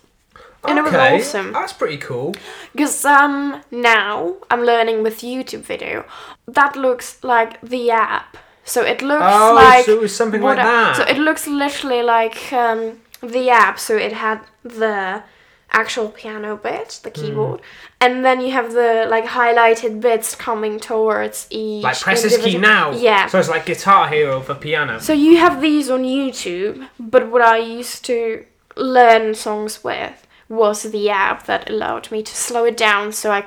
And 0.68 0.78
it 0.78 0.84
was 0.84 0.94
Okay, 0.94 1.16
awesome. 1.20 1.54
That's 1.54 1.74
pretty 1.74 1.98
cool. 1.98 2.36
Because 2.74 3.06
um 3.06 3.62
now 3.72 4.36
I'm 4.52 4.64
learning 4.64 5.04
with 5.04 5.22
YouTube 5.22 5.62
video. 5.62 6.04
That 6.48 6.76
looks 6.76 7.24
like 7.24 7.60
the 7.62 7.92
app. 7.92 8.38
So 8.66 8.82
it 8.84 9.02
looks 9.02 9.24
Oh, 9.26 9.54
like 9.56 9.86
so 9.86 9.94
it 9.94 10.02
was 10.02 10.16
something 10.16 10.42
what 10.42 10.58
like 10.58 10.66
I- 10.66 10.94
So 10.94 11.04
it 11.04 11.18
looks 11.18 11.48
literally 11.48 12.04
like 12.04 12.52
um 12.54 13.00
the 13.22 13.50
app. 13.50 13.80
So 13.80 13.96
it 13.98 14.14
had 14.14 14.40
the 14.64 15.24
actual 15.72 16.10
piano 16.10 16.58
bit, 16.58 17.00
the 17.04 17.10
Hmm. 17.12 17.22
keyboard, 17.22 17.62
and 18.02 18.26
then 18.26 18.42
you 18.42 18.52
have 18.52 18.74
the 18.74 19.06
like 19.10 19.26
highlighted 19.26 20.02
bits 20.02 20.34
coming 20.36 20.80
towards 20.80 21.46
each. 21.52 21.84
Like 21.84 22.00
press 22.00 22.24
this 22.24 22.38
key 22.38 22.58
now. 22.58 22.92
Yeah. 22.92 23.28
So 23.28 23.38
it's 23.40 23.50
like 23.50 23.66
Guitar 23.66 24.08
Hero 24.10 24.42
for 24.42 24.56
piano. 24.56 25.00
So 25.00 25.14
you 25.14 25.38
have 25.38 25.62
these 25.62 25.90
on 25.90 26.04
YouTube, 26.04 26.88
but 27.00 27.30
what 27.30 27.42
I 27.42 27.58
used 27.58 28.04
to 28.06 28.46
learn 28.76 29.36
songs 29.36 29.84
with 29.84 30.26
was 30.48 30.82
the 30.92 31.10
app 31.12 31.46
that 31.46 31.70
allowed 31.70 32.10
me 32.10 32.24
to 32.24 32.36
slow 32.36 32.66
it 32.66 32.76
down 32.76 33.12
so 33.12 33.30
I 33.32 33.44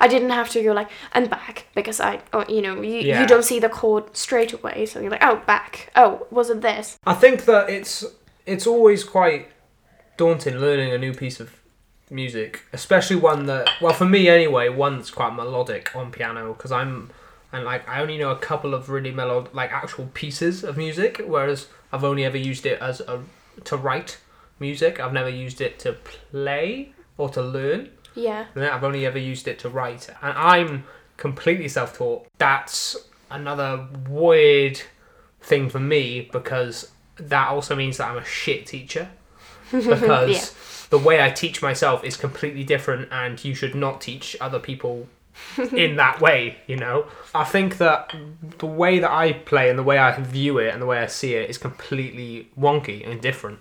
I 0.00 0.08
didn't 0.08 0.30
have 0.30 0.48
to 0.50 0.62
go 0.62 0.72
like 0.72 0.88
and 1.12 1.28
back 1.28 1.66
because 1.74 2.00
I 2.00 2.20
oh, 2.32 2.44
you 2.48 2.62
know 2.62 2.80
you, 2.80 3.00
Yeah. 3.00 3.20
you 3.20 3.26
don't 3.26 3.44
see 3.44 3.60
the 3.60 3.68
chord 3.68 4.16
straight 4.16 4.54
away 4.54 4.86
so 4.86 4.98
you're 5.00 5.10
like 5.10 5.22
oh 5.22 5.42
back 5.46 5.90
oh 5.94 6.26
was 6.30 6.48
it 6.48 6.62
this 6.62 6.96
I 7.06 7.12
think 7.12 7.44
that 7.44 7.68
it's 7.68 8.02
it's 8.48 8.66
always 8.66 9.04
quite 9.04 9.48
daunting 10.16 10.56
learning 10.56 10.92
a 10.92 10.98
new 10.98 11.14
piece 11.14 11.38
of 11.38 11.60
music, 12.10 12.64
especially 12.72 13.16
one 13.16 13.46
that 13.46 13.68
well 13.80 13.92
for 13.92 14.06
me 14.06 14.28
anyway, 14.28 14.68
one 14.68 14.96
that's 14.96 15.10
quite 15.10 15.34
melodic 15.34 15.94
on 15.94 16.10
piano 16.10 16.52
because 16.54 16.72
I'm 16.72 17.10
and 17.52 17.64
like 17.64 17.88
I 17.88 18.00
only 18.00 18.18
know 18.18 18.30
a 18.30 18.38
couple 18.38 18.74
of 18.74 18.88
really 18.88 19.12
melodic 19.12 19.54
like 19.54 19.70
actual 19.72 20.06
pieces 20.14 20.64
of 20.64 20.76
music, 20.76 21.20
whereas 21.24 21.68
I've 21.92 22.04
only 22.04 22.24
ever 22.24 22.38
used 22.38 22.66
it 22.66 22.80
as 22.80 23.00
a 23.00 23.22
to 23.64 23.76
write 23.76 24.18
music. 24.58 24.98
I've 25.00 25.12
never 25.12 25.28
used 25.28 25.60
it 25.60 25.78
to 25.80 25.92
play 25.92 26.92
or 27.16 27.28
to 27.30 27.42
learn. 27.42 27.90
yeah 28.14 28.46
I've 28.56 28.84
only 28.84 29.04
ever 29.06 29.18
used 29.18 29.46
it 29.46 29.58
to 29.60 29.68
write, 29.68 30.08
and 30.22 30.36
I'm 30.36 30.84
completely 31.16 31.68
self-taught. 31.68 32.26
That's 32.38 32.96
another 33.30 33.88
weird 34.08 34.80
thing 35.40 35.68
for 35.68 35.80
me 35.80 36.28
because 36.32 36.90
that 37.18 37.48
also 37.48 37.74
means 37.76 37.96
that 37.98 38.08
I'm 38.10 38.18
a 38.18 38.24
shit 38.24 38.66
teacher 38.66 39.08
because 39.70 40.30
Yeah. 40.30 40.86
the 40.90 40.98
way 40.98 41.22
I 41.22 41.30
teach 41.30 41.60
myself 41.62 42.02
is 42.04 42.16
completely 42.16 42.64
different, 42.64 43.08
and 43.12 43.42
you 43.44 43.54
should 43.54 43.74
not 43.74 44.00
teach 44.00 44.36
other 44.40 44.58
people 44.58 45.08
in 45.72 45.96
that 45.96 46.20
way. 46.20 46.56
You 46.66 46.76
know, 46.76 47.06
I 47.34 47.44
think 47.44 47.78
that 47.78 48.14
the 48.58 48.66
way 48.66 48.98
that 48.98 49.10
I 49.10 49.32
play 49.32 49.68
and 49.70 49.78
the 49.78 49.82
way 49.82 49.98
I 49.98 50.18
view 50.20 50.58
it 50.58 50.72
and 50.72 50.80
the 50.82 50.86
way 50.86 50.98
I 50.98 51.06
see 51.06 51.34
it 51.34 51.48
is 51.50 51.58
completely 51.58 52.48
wonky 52.58 53.08
and 53.08 53.20
different 53.20 53.60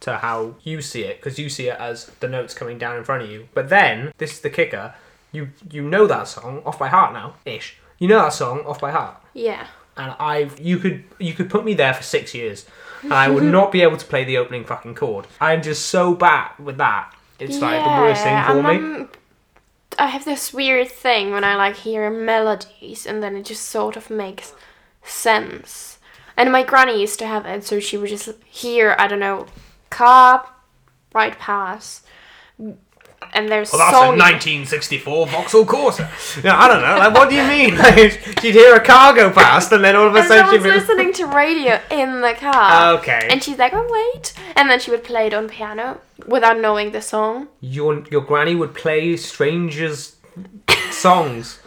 to 0.00 0.18
how 0.18 0.54
you 0.62 0.80
see 0.80 1.02
it 1.02 1.16
because 1.18 1.38
you 1.40 1.48
see 1.48 1.68
it 1.68 1.76
as 1.80 2.06
the 2.20 2.28
notes 2.28 2.54
coming 2.54 2.78
down 2.78 2.96
in 2.96 3.02
front 3.04 3.24
of 3.24 3.30
you. 3.30 3.48
But 3.52 3.68
then 3.68 4.12
this 4.18 4.32
is 4.32 4.40
the 4.40 4.50
kicker: 4.50 4.94
you 5.32 5.48
you 5.70 5.82
know 5.82 6.06
that 6.06 6.28
song 6.28 6.62
off 6.64 6.78
by 6.78 6.88
heart 6.88 7.12
now, 7.12 7.34
ish. 7.44 7.76
You 7.98 8.06
know 8.06 8.20
that 8.22 8.32
song 8.32 8.60
off 8.64 8.80
by 8.80 8.92
heart, 8.92 9.16
yeah 9.34 9.66
and 9.98 10.14
I've 10.18 10.58
you 10.60 10.78
could 10.78 11.04
you 11.18 11.34
could 11.34 11.50
put 11.50 11.64
me 11.64 11.74
there 11.74 11.94
for 11.94 12.02
six 12.02 12.34
years, 12.34 12.66
and 13.02 13.12
I 13.12 13.28
would 13.28 13.42
not 13.58 13.72
be 13.72 13.82
able 13.82 13.96
to 13.96 14.06
play 14.06 14.24
the 14.24 14.38
opening 14.38 14.64
fucking 14.64 14.94
chord. 14.94 15.26
I'm 15.40 15.62
just 15.62 15.86
so 15.86 16.14
bad 16.14 16.52
with 16.58 16.78
that. 16.78 17.14
It's 17.38 17.60
like 17.60 17.84
the 17.84 17.90
worst 17.90 18.22
thing 18.22 18.44
for 18.44 18.62
me. 18.62 19.06
I 19.98 20.06
have 20.06 20.24
this 20.24 20.52
weird 20.52 20.88
thing 20.88 21.32
when 21.32 21.44
I 21.44 21.56
like 21.56 21.76
hear 21.76 22.08
melodies 22.10 23.04
and 23.04 23.22
then 23.22 23.36
it 23.36 23.44
just 23.44 23.64
sort 23.64 23.96
of 23.96 24.10
makes 24.10 24.54
sense. 25.02 25.98
And 26.36 26.52
my 26.52 26.62
granny 26.62 27.00
used 27.00 27.18
to 27.18 27.26
have 27.26 27.46
it, 27.46 27.64
so 27.64 27.80
she 27.80 27.96
would 27.96 28.10
just 28.10 28.28
hear, 28.44 28.94
I 28.96 29.08
don't 29.08 29.18
know, 29.18 29.46
car, 29.90 30.48
right 31.12 31.36
pass, 31.36 32.02
and 33.32 33.48
there's 33.48 33.72
Well, 33.72 33.78
that's 33.80 33.92
song. 33.96 34.14
a 34.14 34.18
1964 34.18 35.26
Vauxhall 35.26 35.64
Corsa. 35.64 36.08
Yeah, 36.44 36.58
I 36.58 36.68
don't 36.68 36.82
know. 36.82 36.96
Like, 36.98 37.14
what 37.14 37.28
do 37.30 37.36
you 37.36 37.46
mean? 37.46 37.76
Like, 37.78 38.40
she'd 38.40 38.54
hear 38.54 38.74
a 38.76 38.80
car 38.80 39.14
go 39.14 39.30
past, 39.30 39.72
and 39.72 39.82
then 39.84 39.94
all 39.96 40.06
of 40.08 40.14
a 40.14 40.22
sudden 40.24 40.50
she'd 40.50 40.62
be. 40.62 40.70
listening 40.70 41.12
to 41.14 41.26
radio 41.26 41.80
in 41.90 42.20
the 42.20 42.34
car. 42.34 42.94
Okay. 42.98 43.26
And 43.30 43.42
she's 43.42 43.58
like, 43.58 43.72
oh, 43.74 43.86
wait. 43.88 44.32
And 44.56 44.68
then 44.70 44.80
she 44.80 44.90
would 44.90 45.04
play 45.04 45.26
it 45.28 45.34
on 45.34 45.48
piano 45.48 46.00
without 46.26 46.58
knowing 46.58 46.92
the 46.92 47.00
song. 47.02 47.48
your 47.60 48.04
your 48.10 48.20
granny 48.22 48.54
would 48.54 48.74
play 48.74 49.16
strangers 49.16 50.16
songs 50.90 51.58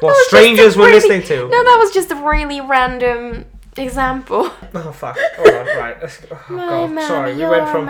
That 0.00 0.02
was 0.02 0.16
just 0.16 0.28
strangers 0.28 0.76
were 0.76 0.86
really- 0.86 0.94
listening 1.00 1.22
to 1.24 1.48
No, 1.48 1.64
that 1.64 1.76
was 1.78 1.92
just 1.92 2.10
a 2.10 2.16
really 2.16 2.60
random 2.60 3.44
example. 3.76 4.50
oh 4.74 4.92
fuck 4.92 5.16
right 5.38 5.96
oh, 6.30 6.40
My 6.50 6.66
God. 6.66 6.90
mommy, 6.90 7.02
sorry 7.02 7.34
we 7.34 7.44
went 7.46 7.68
from. 7.68 7.86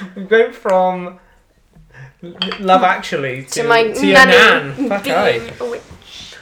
we 0.16 0.24
went 0.24 0.54
from 0.54 1.18
love 2.60 2.82
actually 2.82 3.44
to, 3.44 3.62
to 3.62 3.68
my 3.68 3.82
to 3.92 4.06
your 4.06 4.14
nanny 4.26 4.32
nan 4.32 4.88
Fuck 4.88 5.04
being 5.04 5.50
a 5.60 5.70
witch. 5.70 5.82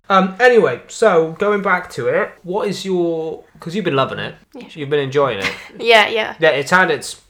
um 0.08 0.34
anyway 0.40 0.80
so 0.88 1.32
going 1.32 1.62
back 1.62 1.90
to 1.90 2.08
it 2.08 2.30
what 2.42 2.66
is 2.68 2.84
your 2.84 3.44
because 3.54 3.74
you've 3.76 3.84
been 3.84 3.96
loving 3.96 4.18
it 4.18 4.34
Yeah. 4.54 4.68
you've 4.70 4.90
been 4.90 5.00
enjoying 5.00 5.38
it 5.38 5.52
Yeah, 5.78 6.08
yeah. 6.08 6.36
yeah 6.38 6.50
it's 6.50 6.70
had 6.70 6.90
its 6.90 7.20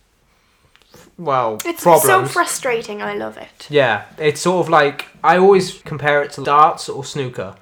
well 1.18 1.58
It's 1.64 1.82
problems 1.82 2.06
so 2.06 2.26
frustrating. 2.26 3.00
I 3.00 3.14
love 3.14 3.38
it. 3.38 3.66
Yeah, 3.70 4.04
it's 4.18 4.40
sort 4.42 4.66
of 4.66 4.68
like 4.68 5.06
I 5.24 5.38
always 5.38 5.78
compare 5.82 6.22
it 6.22 6.30
to 6.32 6.44
darts 6.44 6.88
or 6.90 7.04
snooker. 7.04 7.56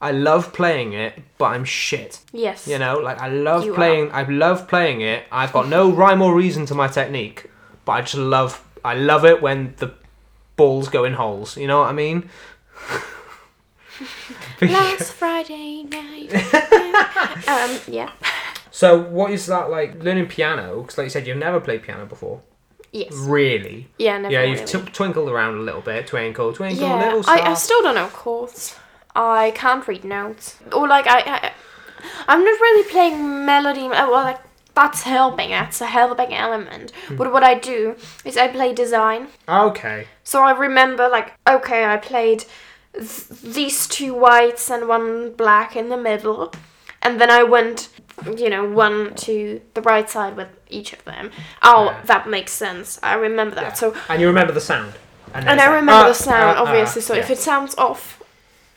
I 0.00 0.10
love 0.10 0.52
playing 0.52 0.92
it, 0.94 1.22
but 1.38 1.44
I'm 1.54 1.64
shit. 1.64 2.18
Yes. 2.32 2.66
You 2.66 2.80
know, 2.80 2.98
like 2.98 3.20
I 3.20 3.28
love 3.28 3.64
You 3.64 3.70
are. 3.72 3.74
playing. 3.76 4.10
I 4.12 4.24
love 4.24 4.66
playing 4.66 5.00
it. 5.00 5.22
I've 5.30 5.52
got 5.52 5.68
no 5.68 5.92
rhyme 5.92 6.20
or 6.22 6.34
reason 6.34 6.66
to 6.66 6.74
my 6.74 6.88
technique, 6.88 7.48
but 7.84 7.92
I 7.92 8.00
just 8.02 8.14
love. 8.16 8.62
I 8.84 8.94
love 8.94 9.24
it 9.24 9.40
when 9.42 9.74
the 9.78 9.94
balls 10.56 10.88
go 10.88 11.04
in 11.04 11.14
holes. 11.14 11.56
You 11.56 11.66
know 11.66 11.80
what 11.80 11.88
I 11.88 11.92
mean? 11.92 12.28
Last 14.60 15.12
Friday 15.14 15.82
night. 15.84 16.32
um. 17.48 17.78
Yeah. 17.86 18.10
so, 18.70 18.98
what 19.00 19.30
is 19.32 19.46
that 19.46 19.70
like 19.70 20.02
learning 20.02 20.26
piano? 20.28 20.82
Because, 20.82 20.98
like 20.98 21.04
you 21.06 21.10
said, 21.10 21.26
you've 21.26 21.36
never 21.38 21.60
played 21.60 21.82
piano 21.82 22.06
before. 22.06 22.40
Yes. 22.92 23.12
Really? 23.14 23.88
Yeah. 23.98 24.18
Never 24.18 24.32
yeah, 24.32 24.44
you've 24.44 24.66
t- 24.66 24.78
twinkled 24.92 25.28
around 25.30 25.54
a 25.56 25.60
little 25.62 25.80
bit. 25.80 26.06
Twinkle, 26.06 26.52
twinkle, 26.52 26.86
yeah. 26.86 27.04
little 27.06 27.22
star. 27.22 27.38
I, 27.38 27.52
I 27.52 27.54
still 27.54 27.82
don't 27.82 27.94
know 27.94 28.08
chords. 28.08 28.76
I 29.14 29.52
can't 29.54 29.86
read 29.88 30.04
notes. 30.04 30.58
Or 30.72 30.86
like 30.88 31.06
I, 31.06 31.20
I 31.20 31.52
I'm 32.28 32.44
not 32.44 32.60
really 32.60 32.90
playing 32.90 33.44
melody. 33.46 33.86
uh, 33.86 34.10
Well, 34.10 34.24
like 34.24 34.40
that's 34.74 35.02
helping. 35.02 35.50
That's 35.50 35.80
a 35.80 35.86
helping 35.86 36.32
element. 36.34 36.92
Hmm. 37.08 37.16
But 37.16 37.32
what 37.32 37.42
I 37.44 37.54
do 37.54 37.96
is 38.24 38.36
I 38.36 38.48
play 38.48 38.72
design. 38.72 39.28
Okay. 39.48 40.06
So 40.24 40.42
I 40.42 40.52
remember, 40.56 41.08
like, 41.08 41.32
okay, 41.48 41.84
I 41.84 41.96
played 41.98 42.44
th- 42.94 43.28
these 43.28 43.86
two 43.86 44.14
whites 44.14 44.70
and 44.70 44.88
one 44.88 45.32
black 45.34 45.76
in 45.76 45.88
the 45.88 45.96
middle, 45.96 46.52
and 47.02 47.20
then 47.20 47.30
I 47.30 47.42
went, 47.42 47.88
you 48.36 48.48
know, 48.48 48.64
one 48.68 49.14
to 49.26 49.60
the 49.74 49.82
right 49.82 50.08
side 50.08 50.36
with 50.36 50.48
each 50.68 50.92
of 50.92 51.04
them. 51.04 51.30
Oh, 51.62 51.84
Yeah. 51.86 52.00
that 52.04 52.28
makes 52.28 52.52
sense. 52.52 52.98
I 53.02 53.14
remember 53.14 53.54
that. 53.56 53.62
Yeah. 53.64 53.72
So, 53.72 53.94
And 54.08 54.20
you 54.20 54.26
remember 54.28 54.52
the 54.52 54.60
sound. 54.60 54.92
then 55.32 55.48
and 55.48 55.60
I 55.60 55.66
like, 55.66 55.74
remember 55.80 55.92
ah, 56.04 56.08
the 56.08 56.14
sound, 56.14 56.58
ah, 56.58 56.62
ah, 56.62 56.66
obviously. 56.66 57.02
so 57.02 57.14
if 57.14 57.30
it 57.30 57.38
sounds 57.38 57.74
off, 57.76 58.22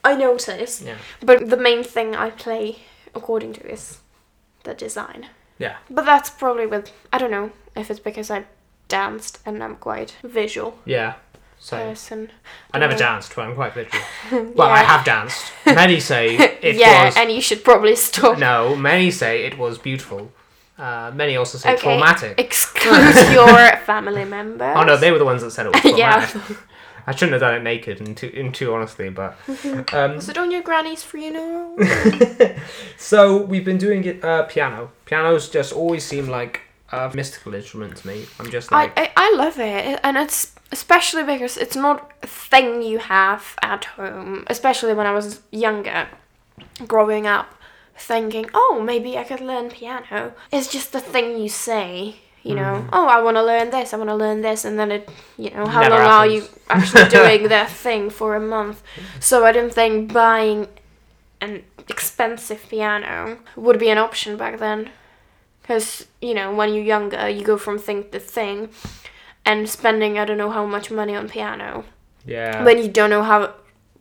I 0.04 0.16
notice. 0.16 0.82
Yeah. 0.82 0.96
But 1.22 1.50
the 1.50 1.58
main 1.58 1.84
thing 1.84 2.16
I 2.16 2.30
play 2.32 2.80
according 3.14 3.54
to 3.54 3.72
is 3.72 4.00
the 4.64 4.74
design. 4.74 5.28
Yeah. 5.58 5.76
But 5.90 6.06
that's 6.06 6.30
probably 6.30 6.66
with 6.68 6.92
I 7.14 7.18
don't 7.18 7.32
know 7.32 7.52
if 7.76 7.90
it's 7.90 8.00
because 8.00 8.30
I 8.32 8.46
danced 8.88 9.40
and 9.46 9.64
I'm 9.64 9.76
quite 9.78 10.16
visual 10.24 10.78
Yeah. 10.86 11.14
So 11.60 11.78
person. 11.78 12.30
I 12.74 12.80
never 12.80 12.94
Yeah. 12.94 13.00
danced, 13.00 13.36
but 13.36 13.42
I'm 13.48 13.56
quite 13.56 13.74
visual. 13.74 14.04
Well, 14.56 14.70
I 14.70 14.84
have 14.84 15.04
danced. 15.06 15.52
Many 15.66 16.00
say 16.00 16.36
it 16.62 16.76
yeah, 16.76 17.06
was. 17.06 17.18
and 17.18 17.32
you 17.32 17.42
should 17.42 17.64
probably 17.64 17.96
stop. 17.96 18.38
No, 18.38 18.76
many 18.76 19.12
say 19.12 19.46
it 19.46 19.58
was 19.58 19.78
beautiful. 19.78 20.32
Uh, 20.78 21.10
many 21.16 21.38
also 21.38 21.58
say 21.58 21.74
okay, 21.74 21.82
traumatic. 21.82 22.38
exclude 22.38 23.16
your 23.34 23.78
family 23.86 24.26
members. 24.26 24.76
Oh 24.78 24.84
no, 24.84 24.98
they 24.98 25.12
were 25.12 25.18
the 25.20 25.26
ones 25.26 25.42
that 25.42 25.52
said 25.52 25.68
it 25.68 25.74
was 25.84 25.98
Yeah. 25.98 26.30
I 27.08 27.14
shouldn't 27.14 27.34
have 27.34 27.42
done 27.42 27.56
it 27.56 27.64
naked, 27.64 28.02
in 28.02 28.16
too, 28.16 28.28
in 28.34 28.52
too 28.52 28.74
honesty, 28.74 29.10
but. 29.10 29.38
Um, 29.94 30.16
Was 30.16 30.30
it 30.30 30.38
on 30.38 30.52
your 30.52 30.62
granny's 30.62 31.04
funeral? 31.04 31.78
so 32.98 33.38
we've 33.38 33.64
been 33.66 33.78
doing 33.78 34.04
it 34.04 34.24
uh, 34.24 34.44
piano. 34.44 34.92
Pianos 35.06 35.50
just 35.50 35.74
always 35.74 36.04
seem 36.04 36.28
like 36.28 36.62
a 36.92 37.12
mystical 37.14 37.54
instrument 37.54 37.98
to 37.98 38.08
me. 38.08 38.26
I'm 38.40 38.50
just 38.50 38.72
I, 38.72 38.84
like, 38.84 38.98
I 38.98 39.12
I 39.16 39.36
love 39.36 39.60
it, 39.60 40.00
and 40.04 40.18
it's 40.18 40.54
especially 40.72 41.24
because 41.24 41.58
it's 41.58 41.76
not 41.76 42.12
a 42.24 42.28
thing 42.28 42.82
you 42.82 43.00
have 43.00 43.56
at 43.62 43.86
home. 43.86 44.46
Especially 44.48 44.94
when 44.94 45.06
I 45.06 45.12
was 45.12 45.42
younger, 45.52 46.08
growing 46.88 47.28
up, 47.28 47.54
thinking, 47.98 48.50
oh, 48.54 48.82
maybe 48.84 49.18
I 49.18 49.24
could 49.24 49.42
learn 49.42 49.70
piano. 49.70 50.34
It's 50.52 50.68
just 50.68 50.92
the 50.92 51.00
thing 51.02 51.40
you 51.40 51.50
say. 51.50 52.18
You 52.46 52.54
know, 52.54 52.76
mm-hmm. 52.76 52.90
oh, 52.94 53.08
I 53.08 53.22
want 53.24 53.38
to 53.38 53.44
learn 53.44 53.72
this. 53.72 53.92
I 53.94 53.98
want 53.98 54.10
to 54.10 54.16
learn 54.16 54.42
this, 54.42 54.66
and 54.66 54.78
then 54.78 54.92
it, 54.92 55.10
you 55.36 55.50
know, 55.50 55.66
how 55.66 55.82
Never 55.82 55.96
long 55.96 56.12
are 56.12 56.28
you 56.28 56.44
actually 56.70 57.10
doing 57.20 57.48
that 57.50 57.72
thing 57.72 58.12
for 58.12 58.36
a 58.36 58.40
month? 58.40 58.84
So 59.20 59.46
I 59.46 59.52
didn't 59.52 59.74
think 59.74 60.14
buying 60.14 60.68
an 61.42 61.64
expensive 61.90 62.62
piano 62.70 63.40
would 63.56 63.80
be 63.80 63.90
an 63.90 63.98
option 63.98 64.38
back 64.38 64.60
then. 64.60 64.92
Because, 65.62 66.06
you 66.22 66.36
know, 66.36 66.54
when 66.54 66.76
you're 66.76 66.84
younger, 66.84 67.28
you 67.28 67.44
go 67.44 67.58
from 67.58 67.80
thing 67.80 68.06
to 68.12 68.20
thing 68.20 68.70
and 69.46 69.70
spending 69.70 70.20
I 70.20 70.26
don't 70.26 70.38
know 70.38 70.52
how 70.52 70.66
much 70.66 70.92
money 70.92 71.16
on 71.16 71.30
piano 71.30 71.86
Yeah. 72.26 72.64
when 72.64 72.78
you 72.80 72.88
don't 72.88 73.10
know 73.10 73.24
how 73.24 73.54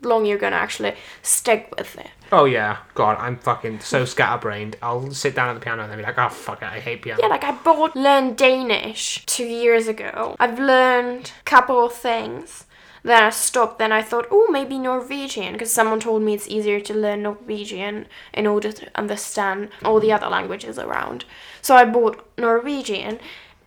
long 0.04 0.26
you're 0.26 0.38
gonna 0.38 0.56
actually 0.56 0.94
stick 1.22 1.72
with 1.76 1.96
it. 1.98 2.10
oh 2.32 2.44
yeah. 2.44 2.78
God, 2.94 3.16
I'm 3.18 3.38
fucking 3.38 3.80
so 3.80 4.04
scatterbrained. 4.04 4.76
I'll 4.82 5.10
sit 5.12 5.34
down 5.34 5.48
at 5.50 5.54
the 5.54 5.60
piano 5.60 5.82
and 5.82 5.90
then 5.90 5.98
be 5.98 6.04
like, 6.04 6.18
oh 6.18 6.28
fuck 6.28 6.62
it, 6.62 6.66
I 6.68 6.80
hate 6.80 7.02
piano. 7.02 7.20
Yeah, 7.22 7.28
like 7.28 7.44
I 7.44 7.52
bought 7.52 7.94
learned 7.96 8.36
Danish 8.36 9.24
two 9.26 9.44
years 9.46 9.88
ago. 9.88 10.36
I've 10.38 10.58
learned 10.58 11.32
a 11.40 11.44
couple 11.44 11.84
of 11.84 11.92
things. 11.92 12.64
Then 13.02 13.22
I 13.22 13.28
stopped. 13.30 13.78
Then 13.78 13.92
I 13.92 14.00
thought, 14.00 14.26
oh, 14.30 14.48
maybe 14.50 14.78
Norwegian, 14.78 15.52
because 15.52 15.70
someone 15.70 16.00
told 16.00 16.22
me 16.22 16.32
it's 16.32 16.48
easier 16.48 16.80
to 16.80 16.94
learn 16.94 17.22
Norwegian 17.22 18.06
in 18.32 18.46
order 18.46 18.72
to 18.72 18.88
understand 18.94 19.68
all 19.84 20.00
the 20.00 20.10
other 20.10 20.28
languages 20.28 20.78
around. 20.78 21.26
So 21.60 21.76
I 21.76 21.84
bought 21.84 22.24
Norwegian, 22.38 23.18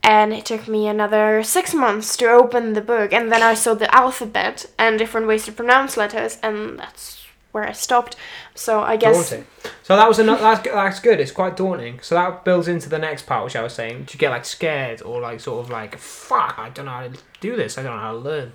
and 0.03 0.33
it 0.33 0.45
took 0.45 0.67
me 0.67 0.87
another 0.87 1.43
six 1.43 1.73
months 1.73 2.15
to 2.17 2.29
open 2.29 2.73
the 2.73 2.81
book. 2.81 3.11
And 3.13 3.31
then 3.31 3.43
I 3.43 3.53
saw 3.53 3.73
the 3.73 3.93
alphabet 3.93 4.65
and 4.77 4.97
different 4.97 5.27
ways 5.27 5.45
to 5.45 5.51
pronounce 5.51 5.97
letters, 5.97 6.37
and 6.41 6.79
that's 6.79 7.25
where 7.51 7.67
I 7.67 7.71
stopped. 7.71 8.15
So 8.55 8.81
I 8.81 8.97
guess 8.97 9.29
daunting. 9.29 9.47
So 9.83 9.95
that 9.95 10.07
was 10.07 10.19
another. 10.19 10.41
That's, 10.41 10.63
that's 10.63 10.99
good. 10.99 11.19
It's 11.19 11.31
quite 11.31 11.57
daunting. 11.57 11.99
So 12.01 12.15
that 12.15 12.45
builds 12.45 12.67
into 12.67 12.89
the 12.89 12.99
next 12.99 13.25
part, 13.25 13.43
which 13.43 13.55
I 13.55 13.63
was 13.63 13.73
saying. 13.73 14.07
You 14.11 14.19
get 14.19 14.29
like 14.29 14.45
scared 14.45 15.01
or 15.01 15.21
like 15.21 15.39
sort 15.39 15.63
of 15.65 15.69
like 15.69 15.97
fuck? 15.97 16.57
I 16.57 16.69
don't 16.69 16.85
know 16.85 16.91
how 16.91 17.07
to 17.07 17.17
do 17.41 17.55
this. 17.55 17.77
I 17.77 17.83
don't 17.83 17.95
know 17.95 18.01
how 18.01 18.11
to 18.13 18.17
learn. 18.17 18.53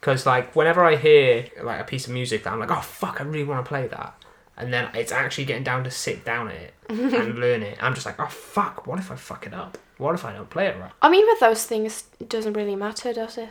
Because 0.00 0.26
like 0.26 0.54
whenever 0.54 0.84
I 0.84 0.96
hear 0.96 1.46
like 1.62 1.80
a 1.80 1.84
piece 1.84 2.06
of 2.06 2.12
music 2.12 2.44
that 2.44 2.52
I'm 2.52 2.60
like, 2.60 2.70
oh 2.70 2.82
fuck, 2.82 3.20
I 3.20 3.24
really 3.24 3.44
want 3.44 3.64
to 3.64 3.68
play 3.68 3.86
that, 3.88 4.14
and 4.56 4.72
then 4.72 4.90
it's 4.94 5.12
actually 5.12 5.46
getting 5.46 5.64
down 5.64 5.82
to 5.84 5.90
sit 5.90 6.24
down 6.26 6.48
at 6.48 6.56
it 6.56 6.74
and 6.90 7.38
learn 7.38 7.62
it. 7.62 7.78
I'm 7.82 7.94
just 7.94 8.04
like, 8.04 8.20
oh 8.20 8.26
fuck, 8.26 8.86
what 8.86 8.98
if 8.98 9.10
I 9.10 9.16
fuck 9.16 9.46
it 9.46 9.54
up? 9.54 9.78
What 9.98 10.14
if 10.14 10.24
I 10.24 10.32
don't 10.32 10.50
play 10.50 10.66
it 10.66 10.76
right? 10.78 10.90
I 11.02 11.08
mean, 11.08 11.24
with 11.26 11.40
those 11.40 11.64
things, 11.64 12.04
it 12.20 12.28
doesn't 12.28 12.54
really 12.54 12.74
matter, 12.76 13.12
does 13.12 13.38
it? 13.38 13.48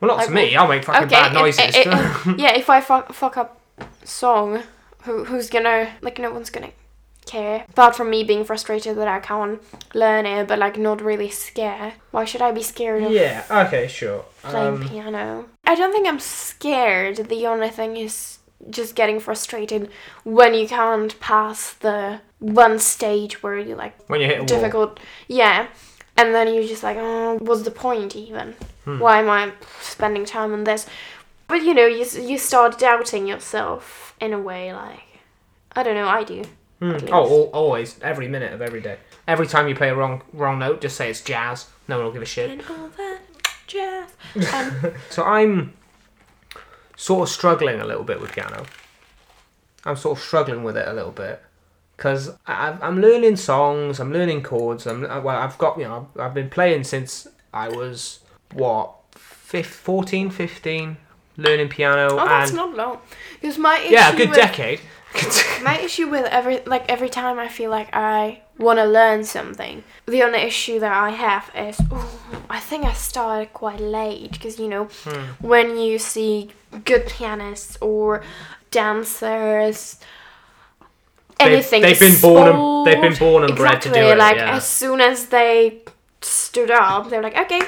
Well, 0.00 0.08
not 0.08 0.18
Like, 0.18 0.26
to 0.28 0.32
me. 0.32 0.56
I'll 0.56 0.68
make 0.68 0.84
fucking 0.84 1.08
bad 1.08 1.28
if- 1.28 1.32
noises. 1.38 1.76
i- 1.76 1.82
i- 1.90 2.34
yeah, 2.38 2.54
if 2.56 2.68
I 2.70 2.80
fuck, 2.80 3.12
fuck 3.12 3.36
up 3.36 3.60
song, 4.04 4.62
who 5.02 5.24
who's 5.24 5.48
gonna 5.50 5.88
like? 6.02 6.18
No 6.18 6.30
one's 6.32 6.50
gonna 6.50 6.70
care. 7.26 7.64
Apart 7.68 7.94
from 7.96 8.08
me 8.10 8.24
being 8.24 8.44
frustrated 8.44 8.96
that 8.96 9.06
I 9.08 9.20
can't 9.20 9.60
learn 9.94 10.24
it, 10.26 10.48
but 10.48 10.58
like 10.58 10.78
not 10.78 11.00
really 11.02 11.30
scared. 11.30 11.92
Why 12.10 12.24
should 12.24 12.42
I 12.42 12.52
be 12.52 12.62
scared 12.62 13.02
of 13.04 13.12
yeah. 13.12 13.44
Okay. 13.66 13.86
Sure. 13.88 14.24
playing 14.42 14.74
Um, 14.74 14.88
piano? 14.88 15.44
I 15.66 15.74
don't 15.74 15.92
think 15.92 16.08
I'm 16.08 16.20
scared. 16.20 17.16
The 17.28 17.46
only 17.46 17.68
thing 17.70 17.96
is 17.96 18.38
just 18.70 18.94
getting 18.94 19.20
frustrated 19.20 19.90
when 20.24 20.54
you 20.54 20.66
can't 20.66 21.18
pass 21.20 21.74
the 21.74 22.20
one 22.40 22.78
stage 22.78 23.42
where 23.42 23.58
you 23.58 23.74
like 23.74 23.94
when 24.08 24.20
you 24.20 24.26
hit 24.26 24.36
a 24.36 24.40
wall. 24.40 24.46
difficult. 24.46 25.00
Yeah. 25.26 25.66
And 26.16 26.34
then 26.34 26.52
you're 26.52 26.66
just 26.66 26.82
like, 26.82 26.96
oh, 26.98 27.36
what's 27.40 27.62
the 27.62 27.70
point 27.70 28.16
even? 28.16 28.54
Hmm. 28.84 28.98
Why 28.98 29.20
am 29.20 29.30
I 29.30 29.52
spending 29.80 30.24
time 30.24 30.52
on 30.52 30.64
this? 30.64 30.86
But 31.46 31.62
you 31.62 31.74
know, 31.74 31.86
you 31.86 32.04
you 32.20 32.38
start 32.38 32.78
doubting 32.78 33.26
yourself 33.26 34.14
in 34.20 34.32
a 34.32 34.38
way. 34.40 34.72
Like, 34.72 35.00
I 35.76 35.82
don't 35.82 35.94
know. 35.94 36.08
I 36.08 36.24
do. 36.24 36.42
Hmm. 36.80 36.90
Oh, 36.90 36.94
least. 36.94 37.08
al- 37.12 37.50
always, 37.52 38.00
every 38.02 38.28
minute 38.28 38.52
of 38.52 38.60
every 38.62 38.80
day. 38.80 38.98
Every 39.26 39.46
time 39.46 39.68
you 39.68 39.74
play 39.74 39.90
a 39.90 39.94
wrong 39.94 40.22
wrong 40.32 40.58
note, 40.58 40.80
just 40.80 40.96
say 40.96 41.08
it's 41.10 41.20
jazz. 41.22 41.66
No 41.86 41.96
one 41.96 42.06
will 42.06 42.12
give 42.12 42.22
a 42.22 42.26
shit. 42.26 42.50
And 42.50 42.62
all 42.68 42.88
that 42.96 43.20
jazz. 43.66 44.10
Um, 44.54 44.92
So 45.10 45.22
I'm 45.24 45.72
sort 46.96 47.28
of 47.28 47.32
struggling 47.32 47.80
a 47.80 47.84
little 47.84 48.04
bit 48.04 48.20
with 48.20 48.32
piano. 48.32 48.64
I'm 49.84 49.96
sort 49.96 50.18
of 50.18 50.24
struggling 50.24 50.64
with 50.64 50.76
it 50.76 50.86
a 50.88 50.92
little 50.92 51.12
bit 51.12 51.42
because 51.98 52.30
I'm 52.46 53.00
learning 53.02 53.36
songs, 53.36 53.98
I'm 53.98 54.12
learning 54.12 54.44
chords. 54.44 54.86
I'm 54.86 55.04
uh, 55.04 55.20
well, 55.20 55.36
I've 55.36 55.58
got 55.58 55.76
you 55.78 55.84
know 55.84 56.08
I've, 56.14 56.20
I've 56.20 56.34
been 56.34 56.48
playing 56.48 56.84
since 56.84 57.26
I 57.52 57.68
was 57.68 58.20
what 58.54 58.94
fif- 59.12 59.66
14, 59.66 60.30
15, 60.30 60.96
learning 61.36 61.68
piano 61.68 62.08
oh, 62.12 62.16
that's 62.24 62.50
and 62.50 62.56
not 62.56 62.74
long. 62.76 62.98
Because 63.40 63.58
my 63.58 63.78
issue 63.80 63.92
yeah, 63.94 64.12
a 64.12 64.16
good 64.16 64.30
with, 64.30 64.38
decade. 64.38 64.80
My 65.62 65.78
issue 65.80 66.06
with 66.08 66.26
every 66.26 66.60
like 66.66 66.84
every 66.88 67.08
time 67.08 67.38
I 67.38 67.48
feel 67.48 67.70
like 67.70 67.88
I 67.94 68.42
want 68.58 68.78
to 68.78 68.84
learn 68.84 69.24
something, 69.24 69.82
the 70.06 70.22
only 70.22 70.40
issue 70.40 70.78
that 70.80 70.92
I 70.92 71.10
have 71.10 71.50
is 71.56 71.80
oh, 71.90 72.44
I 72.50 72.60
think 72.60 72.84
I 72.84 72.92
started 72.92 73.52
quite 73.54 73.80
late 73.80 74.32
because 74.32 74.58
you 74.60 74.68
know 74.68 74.84
Hmm. 75.04 75.46
when 75.46 75.78
you 75.78 75.98
see 75.98 76.50
good 76.84 77.06
pianists 77.06 77.78
or 77.80 78.22
dancers, 78.70 79.96
anything. 81.40 81.82
they've 81.82 81.98
been 81.98 82.20
born 82.20 82.48
and- 82.48 82.86
they've 82.86 83.00
been 83.00 83.14
born 83.18 83.44
and 83.44 83.56
bred 83.56 83.82
to 83.82 83.88
do 83.88 83.94
exactly, 83.94 84.12
it, 84.12 84.18
Like 84.18 84.36
yeah. 84.36 84.56
as 84.56 84.66
soon 84.66 85.00
as 85.00 85.26
they 85.26 85.82
stood 86.20 86.70
up, 86.70 87.10
they 87.10 87.16
were 87.16 87.22
like, 87.22 87.36
okay, 87.36 87.60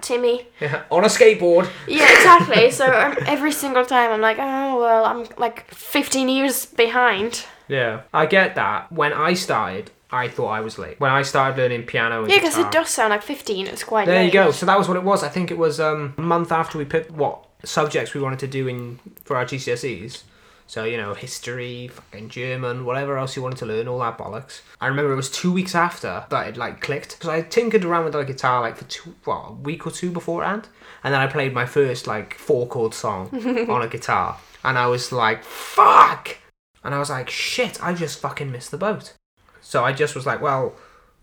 Timmy. 0.00 0.46
Yeah, 0.60 0.82
on 0.90 1.04
a 1.04 1.08
skateboard. 1.08 1.68
Yeah, 1.88 2.10
exactly. 2.12 2.70
so 2.70 2.86
um, 2.86 3.16
every 3.26 3.52
single 3.52 3.84
time 3.84 4.10
I'm 4.12 4.20
like, 4.20 4.38
oh 4.38 4.78
well, 4.80 5.04
I'm 5.04 5.26
like 5.38 5.68
15 5.72 6.28
years 6.28 6.66
behind. 6.66 7.44
Yeah, 7.68 8.02
I 8.14 8.26
get 8.26 8.54
that. 8.54 8.92
When 8.92 9.12
I 9.12 9.34
started, 9.34 9.90
I 10.10 10.28
thought 10.28 10.48
I 10.48 10.60
was 10.60 10.78
late. 10.78 11.00
When 11.00 11.10
I 11.10 11.22
started 11.22 11.56
learning 11.60 11.84
piano 11.86 12.22
and 12.22 12.30
Yeah, 12.30 12.38
because 12.38 12.56
it 12.58 12.70
does 12.70 12.90
sound 12.90 13.10
like 13.10 13.22
15. 13.22 13.66
It's 13.66 13.82
quite 13.82 14.06
There 14.06 14.16
late. 14.20 14.26
you 14.26 14.30
go. 14.32 14.52
So 14.52 14.66
that 14.66 14.78
was 14.78 14.86
what 14.86 14.96
it 14.96 15.02
was. 15.02 15.24
I 15.24 15.28
think 15.28 15.50
it 15.50 15.58
was 15.58 15.80
um, 15.80 16.14
a 16.16 16.20
month 16.20 16.52
after 16.52 16.78
we 16.78 16.84
picked 16.84 17.10
what 17.10 17.44
subjects 17.64 18.14
we 18.14 18.20
wanted 18.20 18.38
to 18.40 18.46
do 18.46 18.68
in 18.68 19.00
for 19.24 19.36
our 19.36 19.44
GCSEs. 19.44 20.22
So 20.68 20.84
you 20.84 20.96
know, 20.96 21.14
history, 21.14 21.88
fucking 21.88 22.28
German, 22.28 22.84
whatever 22.84 23.18
else 23.18 23.36
you 23.36 23.42
wanted 23.42 23.58
to 23.58 23.66
learn, 23.66 23.86
all 23.88 24.00
that 24.00 24.18
bollocks. 24.18 24.62
I 24.80 24.88
remember 24.88 25.12
it 25.12 25.16
was 25.16 25.30
two 25.30 25.52
weeks 25.52 25.74
after 25.74 26.24
that 26.28 26.48
it 26.48 26.56
like 26.56 26.80
clicked 26.80 27.16
because 27.16 27.28
I 27.28 27.42
tinkered 27.42 27.84
around 27.84 28.04
with 28.04 28.14
the 28.14 28.24
guitar 28.24 28.60
like 28.60 28.76
for 28.76 28.84
two, 28.84 29.14
what, 29.24 29.48
a 29.48 29.52
week 29.52 29.86
or 29.86 29.90
two 29.90 30.10
beforehand, 30.10 30.68
and 31.04 31.14
then 31.14 31.20
I 31.20 31.28
played 31.28 31.54
my 31.54 31.66
first 31.66 32.06
like 32.06 32.34
four 32.34 32.66
chord 32.66 32.94
song 32.94 33.28
on 33.70 33.82
a 33.82 33.88
guitar, 33.88 34.38
and 34.64 34.76
I 34.76 34.86
was 34.86 35.12
like, 35.12 35.44
fuck, 35.44 36.36
and 36.82 36.94
I 36.94 36.98
was 36.98 37.10
like, 37.10 37.30
shit, 37.30 37.82
I 37.82 37.94
just 37.94 38.18
fucking 38.20 38.50
missed 38.50 38.70
the 38.72 38.78
boat. 38.78 39.12
So 39.60 39.84
I 39.84 39.92
just 39.92 40.14
was 40.14 40.26
like, 40.26 40.40
well, 40.40 40.74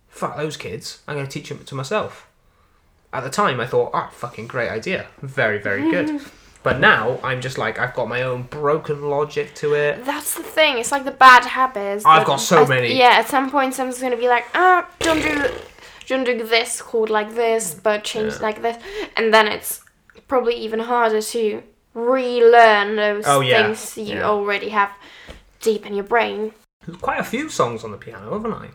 fuck 0.08 0.38
those 0.38 0.58
kids. 0.58 1.02
I'm 1.08 1.16
gonna 1.16 1.28
teach 1.28 1.50
them 1.50 1.64
to 1.66 1.76
myself. 1.76 2.28
At 3.12 3.24
the 3.24 3.30
time, 3.30 3.60
I 3.60 3.68
thought, 3.68 3.92
ah, 3.94 4.10
fucking 4.12 4.48
great 4.48 4.70
idea. 4.70 5.08
Very, 5.22 5.60
very 5.60 5.92
good. 5.92 6.22
but 6.64 6.80
now, 6.80 7.20
I'm 7.24 7.42
just 7.42 7.58
like, 7.58 7.78
I've 7.78 7.94
got 7.94 8.08
my 8.08 8.22
own 8.24 8.44
broken 8.44 9.10
logic 9.10 9.54
to 9.56 9.74
it. 9.74 10.06
That's 10.06 10.34
the 10.36 10.44
thing. 10.44 10.78
It's 10.80 10.92
like 10.92 11.04
the 11.06 11.12
bad 11.12 11.46
habits. 11.46 12.06
I've 12.06 12.26
got 12.26 12.38
so 12.38 12.64
at- 12.64 12.70
many. 12.70 12.98
Yeah, 12.98 13.20
at 13.20 13.28
some 13.28 13.52
point, 13.52 13.74
someone's 13.74 14.00
gonna 14.02 14.18
be 14.18 14.28
like, 14.30 14.46
ah, 14.56 14.90
don't 15.00 15.22
do, 15.22 15.50
don't 16.08 16.24
do 16.24 16.44
this 16.48 16.82
chord 16.82 17.10
like 17.10 17.36
this, 17.36 17.74
but 17.76 18.04
change 18.04 18.34
Yeah. 18.36 18.40
like 18.42 18.62
this, 18.62 18.78
and 19.18 19.34
then 19.34 19.48
it's 19.48 19.82
probably 20.28 20.56
even 20.56 20.80
harder 20.80 21.22
to 21.22 21.62
relearn 21.94 22.96
those 22.96 23.24
Oh, 23.28 23.42
yeah. 23.42 23.64
things 23.68 23.98
you 23.98 24.16
Yeah. 24.18 24.24
already 24.30 24.70
have 24.70 24.92
deep 25.62 25.86
in 25.86 25.94
your 25.94 26.04
brain. 26.06 26.54
Quite 27.02 27.20
a 27.20 27.24
few 27.24 27.50
songs 27.50 27.84
on 27.84 27.92
the 27.92 27.98
piano, 27.98 28.34
haven't 28.34 28.54
I? 28.54 28.68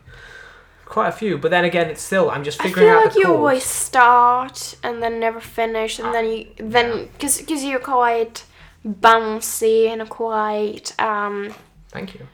Quite 0.89 1.09
a 1.09 1.11
few. 1.11 1.37
But 1.37 1.51
then 1.51 1.65
again, 1.65 1.87
it's 1.89 2.01
still, 2.01 2.31
I'm 2.31 2.43
just 2.43 2.59
figuring 2.61 2.89
I 2.89 2.91
feel 2.91 2.97
out 2.99 3.05
like 3.05 3.15
you 3.15 3.25
chords. 3.25 3.37
always 3.37 3.63
start 3.63 4.75
and 4.83 5.01
then 5.03 5.19
never 5.19 5.39
finish, 5.39 5.99
and 5.99 6.13
then 6.15 6.25
you 6.31 6.47
then 6.57 7.07
because 7.13 7.37
because 7.37 7.63
you're 7.63 7.79
quite 7.97 8.43
bouncy 8.83 9.87
and 9.87 10.09
quite 10.09 10.99
um 10.99 11.53
Thank 11.89 12.15
you. 12.15 12.27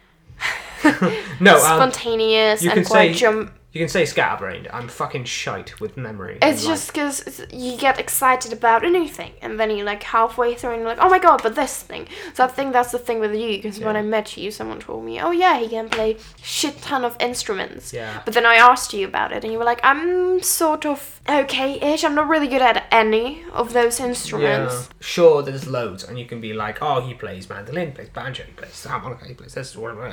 no, 1.40 1.56
um, 1.56 1.62
spontaneous 1.92 2.66
and 2.66 2.86
quite 2.86 3.14
say- 3.14 3.20
jump. 3.20 3.52
You 3.76 3.82
can 3.82 3.90
say 3.90 4.06
scatterbrained. 4.06 4.70
I'm 4.72 4.88
fucking 4.88 5.26
shite 5.26 5.82
with 5.82 5.98
memory. 5.98 6.38
It's 6.42 6.62
and, 6.62 6.70
just 6.70 6.94
because 6.94 7.46
you 7.52 7.76
get 7.76 8.00
excited 8.00 8.54
about 8.54 8.86
a 8.86 8.90
new 8.90 9.06
thing, 9.06 9.34
and 9.42 9.60
then 9.60 9.70
you're 9.70 9.86
like 9.86 10.02
halfway 10.02 10.56
through, 10.56 10.72
and 10.72 10.80
you're 10.80 10.88
like, 10.88 11.00
"Oh 11.02 11.10
my 11.10 11.20
god!" 11.20 11.44
But 11.44 11.56
this 11.56 11.84
thing. 11.84 12.08
So 12.34 12.46
I 12.46 12.48
think 12.48 12.72
that's 12.72 12.94
the 12.94 12.98
thing 12.98 13.20
with 13.20 13.36
you, 13.36 13.50
because 13.58 13.82
when 13.82 13.98
I 13.98 14.02
met 14.02 14.38
you, 14.38 14.50
someone 14.50 14.80
told 14.80 15.04
me, 15.04 15.20
"Oh 15.20 15.32
yeah, 15.32 15.60
he 15.60 15.68
can 15.68 15.90
play 15.90 16.16
shit 16.42 16.82
ton 16.82 17.04
of 17.04 17.18
instruments." 17.20 17.92
Yeah. 17.92 18.22
But 18.24 18.34
then 18.34 18.46
I 18.46 18.56
asked 18.56 18.94
you 18.94 19.06
about 19.06 19.34
it, 19.34 19.44
and 19.44 19.52
you 19.52 19.60
were 19.60 19.66
like, 19.66 19.82
"I'm 19.84 20.42
sort 20.42 20.86
of 20.86 21.20
okay-ish. 21.28 22.06
I'm 22.06 22.16
not 22.16 22.30
really 22.30 22.48
good 22.48 22.62
at 22.62 22.86
any 22.92 23.44
of 23.52 23.74
those 23.74 24.00
instruments." 24.00 24.74
Yeah. 24.74 24.96
Sure, 25.02 25.44
there's 25.44 25.68
loads, 25.68 26.06
and 26.06 26.18
you 26.18 26.26
can 26.26 26.40
be 26.40 26.54
like, 26.54 26.82
oh, 26.82 27.02
he 27.02 27.14
plays 27.14 27.50
mandolin, 27.50 27.92
plays 27.92 28.08
banjo, 28.08 28.44
he 28.44 28.54
plays 28.54 28.86
harmonica, 28.86 29.26
he 29.26 29.34
plays 29.34 29.54
this, 29.54 29.76
whatever, 29.76 30.08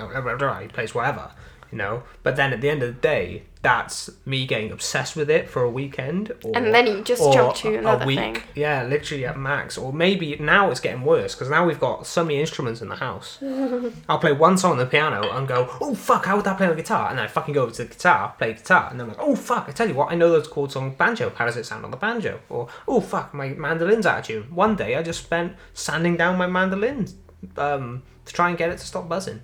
he 0.61 0.69
plays 0.69 0.95
whatever. 0.95 1.31
You 1.73 1.79
know. 1.79 2.05
But 2.23 2.37
then 2.37 2.53
at 2.53 2.61
the 2.61 2.71
end 2.71 2.83
of 2.83 2.95
the 2.95 3.01
day, 3.01 3.45
that's 3.63 4.11
me 4.27 4.45
getting 4.45 4.73
obsessed 4.73 5.15
with 5.15 5.31
it 5.31 5.49
for 5.49 5.63
a 5.63 5.71
weekend, 5.71 6.33
or, 6.45 6.53
And 6.57 6.75
then 6.75 6.87
you 6.89 7.03
just 7.03 7.23
jump 7.33 7.55
to 7.59 7.77
another 7.79 8.05
week. 8.05 8.19
thing. 8.19 8.37
Yeah, 8.57 8.83
literally 8.83 9.25
at 9.25 9.39
max, 9.39 9.79
or 9.79 9.93
maybe 9.93 10.37
now 10.37 10.71
it's 10.71 10.81
getting 10.81 11.03
worse 11.03 11.35
because 11.35 11.49
now 11.49 11.65
we've 11.65 11.79
got 11.79 12.05
so 12.07 12.25
many 12.25 12.41
instruments 12.41 12.83
in 12.83 12.89
the 12.89 12.97
house. 12.97 13.39
I'll 14.09 14.19
play 14.19 14.33
one 14.33 14.59
song 14.59 14.73
on 14.73 14.79
the 14.79 14.87
piano 14.87 15.31
and 15.31 15.47
go, 15.47 15.69
oh 15.81 15.95
fuck, 15.95 16.27
how 16.27 16.37
would 16.37 16.45
that 16.45 16.57
play 16.57 16.67
on 16.67 16.77
the 16.77 16.83
guitar? 16.83 17.09
And 17.09 17.19
then 17.19 17.25
I 17.25 17.29
fucking 17.29 17.55
go 17.55 17.63
over 17.63 17.73
to 17.73 17.85
the 17.85 17.89
guitar, 17.89 18.35
play 18.37 18.53
guitar, 18.53 18.89
and 18.91 18.99
then 18.99 19.09
I'm 19.09 19.15
like, 19.17 19.25
oh 19.25 19.37
fuck, 19.37 19.69
I 19.69 19.73
tell 19.73 19.89
you 19.89 19.95
what, 19.95 20.11
I 20.11 20.17
know 20.17 20.31
those 20.31 20.49
chords 20.49 20.75
on 20.75 20.91
banjo. 20.95 21.31
How 21.31 21.47
does 21.47 21.57
it 21.57 21.65
sound 21.65 21.85
on 21.85 21.93
the 21.93 21.97
banjo? 21.97 22.41
Or 22.49 22.69
oh 22.89 23.01
fuck, 23.01 23.33
my 23.33 23.51
mandolin's 23.51 24.07
out 24.07 24.19
of 24.19 24.25
tune. 24.27 24.43
One 24.53 24.75
day 24.75 24.97
I 24.97 25.03
just 25.05 25.23
spent 25.23 25.55
sanding 25.73 26.17
down 26.17 26.37
my 26.37 26.49
mandolin 26.49 27.07
um, 27.57 28.03
to 28.25 28.33
try 28.33 28.49
and 28.49 28.59
get 28.59 28.71
it 28.71 28.79
to 28.79 28.87
stop 28.87 29.09
buzzing. 29.09 29.41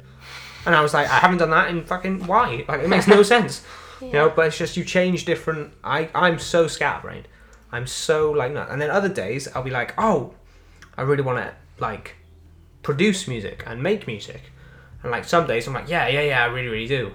And 0.68 0.76
I 0.76 0.83
was 0.83 0.92
like, 0.92 1.09
I 1.09 1.20
haven't 1.20 1.38
done 1.38 1.48
that 1.48 1.70
in 1.70 1.83
fucking 1.83 2.26
why? 2.26 2.66
Like 2.68 2.83
it 2.83 2.88
makes 2.88 3.09
no 3.09 3.22
sense. 3.35 3.64
You 4.02 4.12
know, 4.12 4.28
but 4.28 4.48
it's 4.48 4.59
just 4.59 4.76
you 4.76 4.85
change 4.85 5.24
different. 5.24 5.72
I 5.83 6.11
I'm 6.14 6.38
so 6.38 6.68
scatterbrained. 6.68 7.26
I'm 7.72 7.87
so 7.87 8.33
like 8.33 8.52
that. 8.52 8.68
And 8.68 8.78
then 8.78 8.90
other 8.90 9.09
days 9.09 9.48
I'll 9.54 9.62
be 9.62 9.70
like, 9.70 9.94
oh, 9.96 10.35
I 10.94 11.02
really 11.02 11.22
want 11.22 11.38
to 11.38 11.54
like 11.78 12.16
produce 12.83 13.26
music 13.26 13.64
and 13.66 13.83
make 13.83 14.07
music. 14.07 14.42
And 15.02 15.11
like 15.11 15.24
some 15.24 15.46
days 15.46 15.66
I'm 15.66 15.72
like, 15.72 15.88
yeah, 15.88 16.07
yeah, 16.07 16.20
yeah, 16.20 16.42
I 16.42 16.48
really, 16.48 16.68
really 16.68 16.87
do. 16.87 17.12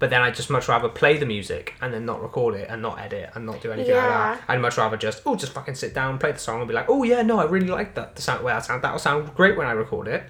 But 0.00 0.10
then 0.10 0.20
I'd 0.20 0.34
just 0.34 0.50
much 0.50 0.66
rather 0.66 0.88
play 0.88 1.18
the 1.18 1.26
music 1.26 1.74
and 1.80 1.94
then 1.94 2.04
not 2.04 2.20
record 2.20 2.56
it 2.56 2.68
and 2.68 2.82
not 2.82 2.98
edit 2.98 3.30
and 3.36 3.46
not 3.46 3.60
do 3.62 3.70
anything 3.70 3.94
like 3.94 4.08
that. 4.08 4.40
I'd 4.48 4.60
much 4.60 4.76
rather 4.78 4.96
just 4.96 5.22
oh 5.24 5.36
just 5.36 5.52
fucking 5.52 5.76
sit 5.76 5.94
down, 5.94 6.18
play 6.18 6.32
the 6.32 6.40
song 6.40 6.58
and 6.58 6.66
be 6.66 6.74
like, 6.74 6.86
oh 6.88 7.04
yeah, 7.04 7.22
no, 7.22 7.38
I 7.38 7.44
really 7.44 7.68
like 7.68 7.94
that. 7.94 8.16
The 8.16 8.22
sound 8.22 8.44
way 8.44 8.52
that 8.52 8.64
sound 8.64 8.82
that'll 8.82 8.98
sound 8.98 9.32
great 9.36 9.56
when 9.56 9.68
I 9.68 9.72
record 9.72 10.08
it. 10.08 10.24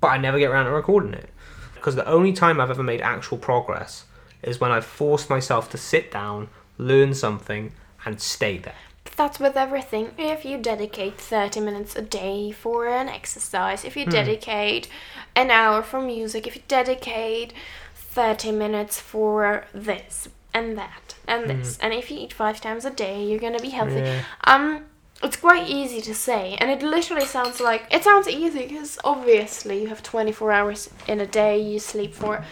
But 0.00 0.08
I 0.08 0.18
never 0.18 0.38
get 0.38 0.50
around 0.50 0.66
to 0.66 0.70
recording 0.72 1.14
it. 1.14 1.28
Because 1.74 1.94
the 1.94 2.06
only 2.06 2.32
time 2.32 2.60
I've 2.60 2.70
ever 2.70 2.82
made 2.82 3.00
actual 3.00 3.38
progress 3.38 4.04
is 4.42 4.60
when 4.60 4.70
I've 4.70 4.84
forced 4.84 5.30
myself 5.30 5.70
to 5.70 5.78
sit 5.78 6.10
down, 6.10 6.48
learn 6.78 7.14
something, 7.14 7.72
and 8.04 8.20
stay 8.20 8.58
there. 8.58 8.74
That's 9.16 9.38
with 9.40 9.56
everything. 9.56 10.12
If 10.16 10.44
you 10.44 10.56
dedicate 10.58 11.18
30 11.18 11.60
minutes 11.60 11.96
a 11.96 12.02
day 12.02 12.52
for 12.52 12.86
an 12.86 13.08
exercise, 13.08 13.84
if 13.84 13.96
you 13.96 14.04
Hmm. 14.04 14.10
dedicate 14.10 14.88
an 15.34 15.50
hour 15.50 15.82
for 15.82 16.00
music, 16.00 16.46
if 16.46 16.56
you 16.56 16.62
dedicate 16.68 17.52
30 17.94 18.52
minutes 18.52 18.98
for 19.00 19.64
this 19.74 20.28
and 20.54 20.76
that 20.78 21.14
and 21.26 21.48
this, 21.48 21.78
and 21.80 21.92
if 21.94 22.10
you 22.10 22.18
eat 22.18 22.32
five 22.32 22.60
times 22.60 22.84
a 22.84 22.90
day, 22.90 23.22
you're 23.22 23.38
gonna 23.38 23.60
be 23.60 23.70
healthy. 23.70 24.00
Hmm. 24.00 24.06
Yeah. 24.06 24.22
Um, 24.44 24.86
it's 25.22 25.36
quite 25.36 25.68
easy 25.68 26.00
to 26.02 26.14
say, 26.14 26.56
and 26.60 26.70
it 26.70 26.82
literally 26.82 27.26
sounds 27.26 27.60
like 27.60 27.82
it 27.90 28.02
sounds 28.04 28.28
easy 28.28 28.66
because 28.66 28.98
obviously 29.04 29.82
you 29.82 29.88
have 29.88 30.02
24 30.02 30.52
hours 30.52 30.90
in 31.06 31.20
a 31.20 31.26
day, 31.26 31.60
you 31.60 31.78
sleep 31.78 32.14
for 32.14 32.44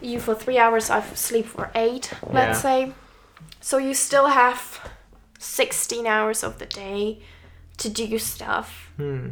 you 0.00 0.20
for 0.20 0.34
three 0.34 0.58
hours, 0.58 0.90
I 0.90 1.00
sleep 1.14 1.46
for 1.46 1.70
eight, 1.74 2.12
let's 2.30 2.62
Yeah. 2.62 2.86
say. 2.86 2.92
So 3.60 3.78
you 3.78 3.94
still 3.94 4.26
have 4.28 4.88
16 5.38 6.06
hours 6.06 6.44
of 6.44 6.58
the 6.58 6.66
day 6.66 7.18
to 7.78 7.88
do 7.88 8.18
stuff. 8.18 8.90
Hmm. 8.96 9.30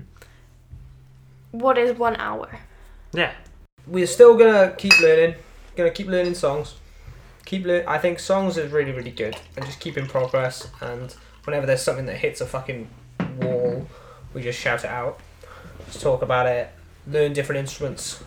What 1.53 1.79
is 1.79 1.97
one 1.97 2.17
hour? 2.17 2.59
Yeah. 3.13 3.33
We're 3.87 4.07
still 4.09 4.37
gonna 4.37 4.75
keep 4.77 4.99
learning. 5.01 5.37
Gonna 5.77 5.91
keep 5.91 6.09
learning 6.09 6.35
songs. 6.35 6.75
Keep 7.45 7.67
learn. 7.67 7.85
I 7.87 7.99
think 7.99 8.19
songs 8.19 8.57
is 8.57 8.73
really 8.73 8.93
really 8.93 9.11
good, 9.13 9.37
and 9.57 9.65
just 9.67 9.79
keep 9.79 9.97
in 9.97 10.07
progress. 10.07 10.69
And 10.81 11.15
whenever 11.45 11.67
there's 11.67 11.83
something 11.83 12.07
that 12.07 12.17
hits 12.17 12.41
a 12.41 12.47
fucking 12.47 12.89
wall, 13.41 13.87
we 14.33 14.43
just 14.43 14.59
shout 14.59 14.85
it 14.85 14.91
out. 14.91 15.21
Let's 15.79 16.01
talk 16.01 16.23
about 16.23 16.47
it. 16.47 16.71
Learn 17.07 17.33
different 17.33 17.61
instruments. 17.61 18.23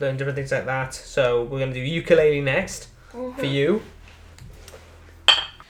Learn 0.00 0.16
different 0.16 0.36
things 0.36 0.52
like 0.52 0.66
that. 0.66 0.94
So 0.94 1.44
we're 1.44 1.60
gonna 1.60 1.72
do 1.72 1.80
ukulele 1.80 2.40
next 2.40 2.88
for 3.10 3.32
mm-hmm. 3.32 3.44
you. 3.44 3.82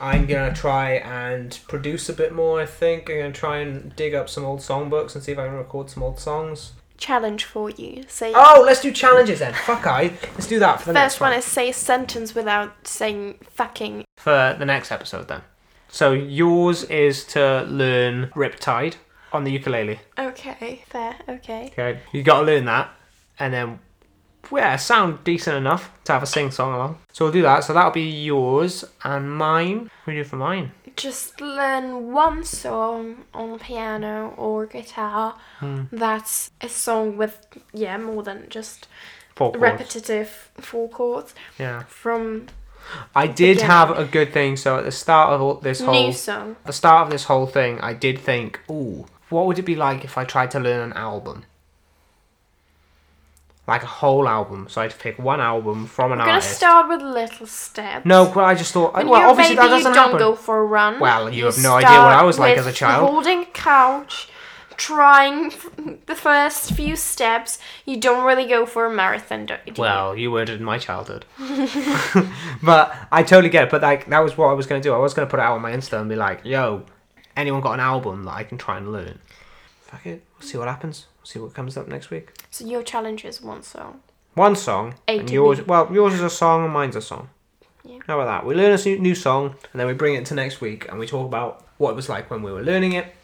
I'm 0.01 0.27
gonna 0.27 0.55
try 0.55 0.93
and 0.93 1.59
produce 1.69 2.09
a 2.09 2.13
bit 2.13 2.35
more. 2.35 2.61
I 2.61 2.67
think 2.67 3.09
I'm 3.09 3.19
gonna 3.19 3.33
try 3.33 3.59
and 3.59 3.95
dig 3.97 4.15
up 4.15 4.29
some 4.29 4.45
old 4.45 4.61
songbooks 4.61 5.15
and 5.15 5.25
see 5.25 5.33
if 5.33 5.39
I 5.39 5.47
can 5.47 5.57
record 5.57 5.91
some 5.91 6.03
old 6.03 6.19
songs. 6.19 6.73
Challenge 6.99 7.45
for 7.45 7.71
you. 7.71 8.05
Say 8.09 8.33
Oh, 8.35 8.63
let's 8.67 8.81
do 8.81 8.91
challenges 8.91 9.39
then. 9.39 9.53
Fuck 9.53 9.87
I. 9.87 10.13
Let's 10.35 10.47
do 10.47 10.59
that 10.59 10.81
for 10.81 10.87
the 10.87 10.93
next 10.95 11.15
first 11.15 11.21
one 11.21 11.33
is 11.35 11.45
say 11.45 11.69
a 11.69 11.73
sentence 11.73 12.35
without 12.35 12.87
saying 12.87 13.39
fucking. 13.51 14.05
for 14.17 14.57
the 14.59 14.65
next 14.65 14.91
episode 14.91 15.29
then. 15.29 15.43
So 15.89 16.13
yours 16.13 16.85
is 16.85 17.25
to 17.27 17.63
learn 17.69 18.31
Riptide 18.35 18.97
on 19.33 19.45
the 19.45 19.53
ukulele. 19.53 20.01
Okay, 20.19 20.83
fair. 20.89 21.17
Okay. 21.29 21.69
Okay, 21.73 22.01
you 22.13 22.23
got 22.23 22.41
to 22.41 22.47
learn 22.47 22.65
that, 22.67 22.91
and 23.39 23.53
then 23.55 23.79
yeah, 24.53 24.77
sound 24.77 25.25
decent 25.25 25.57
enough 25.57 25.91
to 26.05 26.13
have 26.13 26.23
a 26.23 26.27
sing 26.27 26.51
song 26.51 26.73
along. 26.75 26.99
So 27.13 27.25
we'll 27.25 27.33
do 27.33 27.43
that. 27.43 27.65
So 27.65 27.73
that'll 27.73 27.91
be 27.91 28.09
yours 28.09 28.85
and 29.03 29.31
mine. 29.37 29.91
What 30.05 30.13
do 30.13 30.13
we 30.13 30.15
do 30.17 30.25
for 30.25 30.37
mine? 30.37 30.71
Just 30.97 31.41
learn 31.41 32.13
one 32.13 32.45
song 32.45 33.25
on 33.35 33.59
piano 33.59 34.33
or 34.37 34.67
guitar. 34.67 35.37
Hmm. 35.59 35.85
That's 35.93 36.51
a 36.61 36.69
song 36.69 37.17
with 37.17 37.45
yeah 37.73 37.99
more 37.99 38.23
than 38.23 38.47
just 38.49 38.87
Four 39.35 39.51
chords. 39.53 39.63
repetitive 39.63 40.51
four 40.59 40.89
chords 40.89 41.35
Yeah, 41.59 41.83
from 41.89 42.47
I 43.15 43.27
did 43.27 43.61
have 43.63 43.91
a 43.97 44.05
good 44.05 44.33
thing. 44.33 44.57
So 44.57 44.79
at 44.79 44.85
the 44.85 44.93
start 44.93 45.31
of 45.41 45.63
this 45.63 45.81
whole 45.81 46.13
the 46.13 46.73
start 46.73 47.07
of 47.07 47.11
this 47.11 47.25
whole 47.25 47.47
thing, 47.47 47.81
I 47.81 47.93
did 47.95 48.19
think, 48.19 48.61
ooh, 48.71 49.07
what 49.29 49.47
would 49.47 49.59
it 49.59 49.63
be 49.65 49.75
like 49.77 50.05
if 50.05 50.17
I 50.19 50.25
tried 50.25 50.51
to 50.53 50.61
learn 50.61 50.81
an 50.81 50.93
album? 50.97 51.45
Like 53.67 53.83
a 53.83 53.87
whole 53.87 54.29
album. 54.29 54.69
So 54.71 54.81
I'd 54.81 54.97
pick 54.97 55.19
one 55.19 55.41
album 55.41 55.87
from 55.87 56.13
an 56.13 56.19
We're 56.19 56.25
gonna 56.27 56.35
artist. 56.37 56.57
start 56.57 56.89
with 56.89 57.03
little 57.03 57.47
steps. 57.49 58.07
no, 58.07 58.31
but 58.33 58.45
I 58.45 58.55
just 58.55 58.73
thought, 58.73 58.95
When 58.95 59.09
well, 59.09 59.19
you're 59.21 59.27
a 59.29 59.31
obviously 59.33 59.57
baby, 59.57 59.67
that 59.69 59.75
doesn't 59.75 59.91
you 59.91 59.95
don't 59.97 60.05
happen. 60.13 60.19
go 60.21 60.35
for 60.37 60.61
a 60.61 60.65
run. 60.65 61.01
Well, 61.01 61.33
you 61.33 61.47
have 61.47 61.59
no 61.61 61.75
idea 61.75 61.99
what 61.99 62.13
I 62.13 62.23
was 62.23 62.39
like 62.39 62.57
as 62.57 62.65
a 62.67 62.69
with 62.69 62.77
child. 62.77 63.11
Holding 63.11 63.43
a 63.43 63.47
couch, 63.47 64.29
trying 64.77 65.53
the 66.07 66.15
first 66.15 66.73
few 66.73 66.97
steps. 66.97 67.59
You 67.85 68.01
don't 68.01 68.25
really 68.25 68.47
go 68.47 68.67
for 68.67 68.87
a 68.87 68.95
marathon, 68.95 69.47
do 69.47 69.55
do 69.67 69.73
you? 69.73 69.81
Well, 69.81 70.17
you 70.17 70.31
weren't 70.31 70.51
in 70.51 70.65
my 70.65 70.79
childhood. 70.79 71.25
but 72.63 72.97
I 73.11 73.23
totally 73.23 73.49
get 73.49 73.65
it. 73.65 73.71
But 73.71 73.83
like 73.83 74.07
that 74.07 74.21
was 74.21 74.37
what 74.37 74.49
I 74.49 74.53
was 74.53 74.67
gonna 74.67 74.81
do. 74.81 74.95
I 74.95 74.99
was 74.99 75.15
gonna 75.15 75.29
put 75.29 75.41
it 75.41 75.43
out 75.43 75.55
on 75.55 75.63
my 75.63 75.73
Insta 75.73 76.01
and 76.01 76.09
be 76.09 76.17
like, 76.17 76.45
"Yo, 76.45 76.85
anyone 77.37 77.61
got 77.61 77.75
an 77.75 77.81
album 77.81 78.25
that 78.25 78.35
I 78.35 78.45
can 78.45 78.59
try 78.59 78.77
and 78.79 78.93
learn?" 78.93 79.19
Fuck 79.83 80.07
it. 80.07 80.25
We'll 80.39 80.49
see 80.49 80.59
what 80.59 80.69
happens. 80.69 81.07
We'll 81.19 81.27
see 81.27 81.39
what 81.39 81.55
comes 81.55 81.77
up 81.77 81.89
next 81.89 82.11
week. 82.11 82.33
So 82.51 82.67
your 82.67 82.83
challenge 82.83 83.25
is 83.25 83.41
one 83.41 83.63
song. 83.63 84.01
One 84.35 84.57
song, 84.57 84.95
A 85.09 85.21
and 85.21 85.31
yours. 85.31 85.59
B. 85.59 85.65
Well, 85.67 85.89
yours 85.93 86.15
is 86.15 86.21
a 86.21 86.29
song 86.29 86.65
and 86.65 86.73
mine's 86.73 86.97
a 86.97 87.01
song. 87.01 87.31
Yeah. 87.85 88.01
How 88.07 88.21
about 88.21 88.43
that? 88.43 88.47
We 88.47 88.55
learn 88.55 88.79
a 88.79 88.99
new 88.99 89.15
song 89.15 89.55
and 89.73 89.81
then 89.81 89.87
we 89.87 89.95
bring 89.95 90.15
it 90.15 90.27
to 90.27 90.35
next 90.35 90.61
week 90.61 90.89
and 90.89 90.99
we 90.99 91.07
talk 91.07 91.25
about 91.25 91.65
what 91.79 91.93
it 91.93 91.97
was 91.97 92.09
like 92.09 92.31
when 92.31 92.43
we 92.43 92.53
were 92.53 92.63
learning 92.63 92.93
it, 92.93 93.15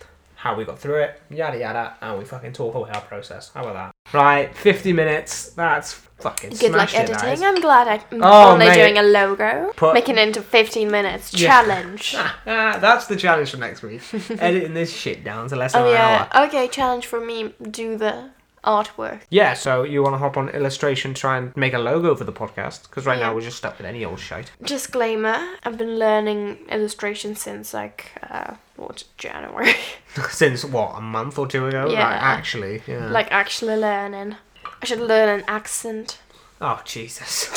how 0.43 0.57
we 0.57 0.65
got 0.65 0.77
through 0.77 0.97
it, 1.03 1.21
yada 1.31 1.57
yada, 1.57 1.97
and 2.01 2.19
we 2.19 2.25
fucking 2.25 2.53
talk 2.53 2.75
away 2.75 2.91
our 2.91 3.01
process. 3.03 3.53
How 3.55 3.63
about 3.63 3.75
that? 3.75 3.93
Right, 4.13 4.53
fifty 4.57 4.93
minutes. 4.93 5.51
That's 5.51 5.93
fucking 5.93 6.51
Good 6.51 6.73
luck 6.73 6.89
smashed 6.91 6.95
it, 7.11 7.13
that 7.13 7.17
is. 7.17 7.23
editing. 7.43 7.47
I'm 7.47 7.61
glad 7.61 7.87
I'm 7.89 8.21
Oh, 8.23 8.53
only 8.53 8.67
mate. 8.67 8.75
doing 8.75 8.99
a 8.99 9.03
logo. 9.05 9.73
Put- 9.77 9.95
Making 9.95 10.19
it 10.19 10.29
into 10.29 10.43
15 10.43 10.91
minutes. 10.91 11.33
Yeah. 11.35 11.49
Challenge. 11.49 12.15
Ah, 12.19 12.79
that's 12.81 13.07
the 13.07 13.17
challenge 13.17 13.51
for 13.53 13.57
next 13.59 13.83
week. 13.83 14.03
Editing 14.39 14.75
this 14.75 14.93
shit 14.93 15.23
down 15.25 15.49
to 15.49 15.57
less 15.57 15.73
than 15.73 15.83
Oh 15.83 15.87
an 15.87 15.93
yeah. 15.93 16.29
hour. 16.33 16.47
Okay, 16.47 16.67
challenge 16.69 17.07
for 17.07 17.21
me. 17.21 17.55
Do 17.61 17.97
the 17.97 18.31
artwork. 18.65 19.21
Yeah, 19.31 19.55
so 19.55 19.83
you 19.83 20.03
want 20.03 20.15
to 20.15 20.19
hop 20.19 20.37
on 20.37 20.49
illustration, 20.51 21.15
try 21.15 21.39
and 21.39 21.57
make 21.57 21.75
a 21.75 21.79
logo 21.79 22.15
for 22.15 22.25
the 22.25 22.33
podcast? 22.33 22.85
Because 22.85 23.07
right 23.07 23.19
now 23.19 23.35
we're 23.35 23.41
just 23.41 23.59
stuck 23.59 23.79
with 23.79 23.87
any 23.87 24.05
old 24.05 24.21
shite. 24.21 24.51
Disclaimer: 24.63 25.39
I've 25.65 25.79
been 25.79 25.99
learning 25.99 26.59
illustration 26.69 27.35
since 27.35 27.75
like 27.75 28.13
uh, 28.29 28.55
what 28.77 29.05
January. 29.19 29.75
Since 30.31 30.65
what, 30.65 30.95
a 30.97 31.01
month 31.01 31.39
or 31.39 31.47
two 31.47 31.67
ago? 31.67 31.89
Yeah. 31.91 32.09
Like, 32.09 32.23
actually, 32.23 32.83
yeah. 32.87 33.09
like 33.09 33.29
actually 33.31 33.77
learning. 33.77 34.37
I 34.83 34.85
should 34.85 35.01
learn 35.01 35.41
an 35.41 35.45
accent. 35.49 36.19
Oh 36.65 36.81
Jesus! 36.85 37.51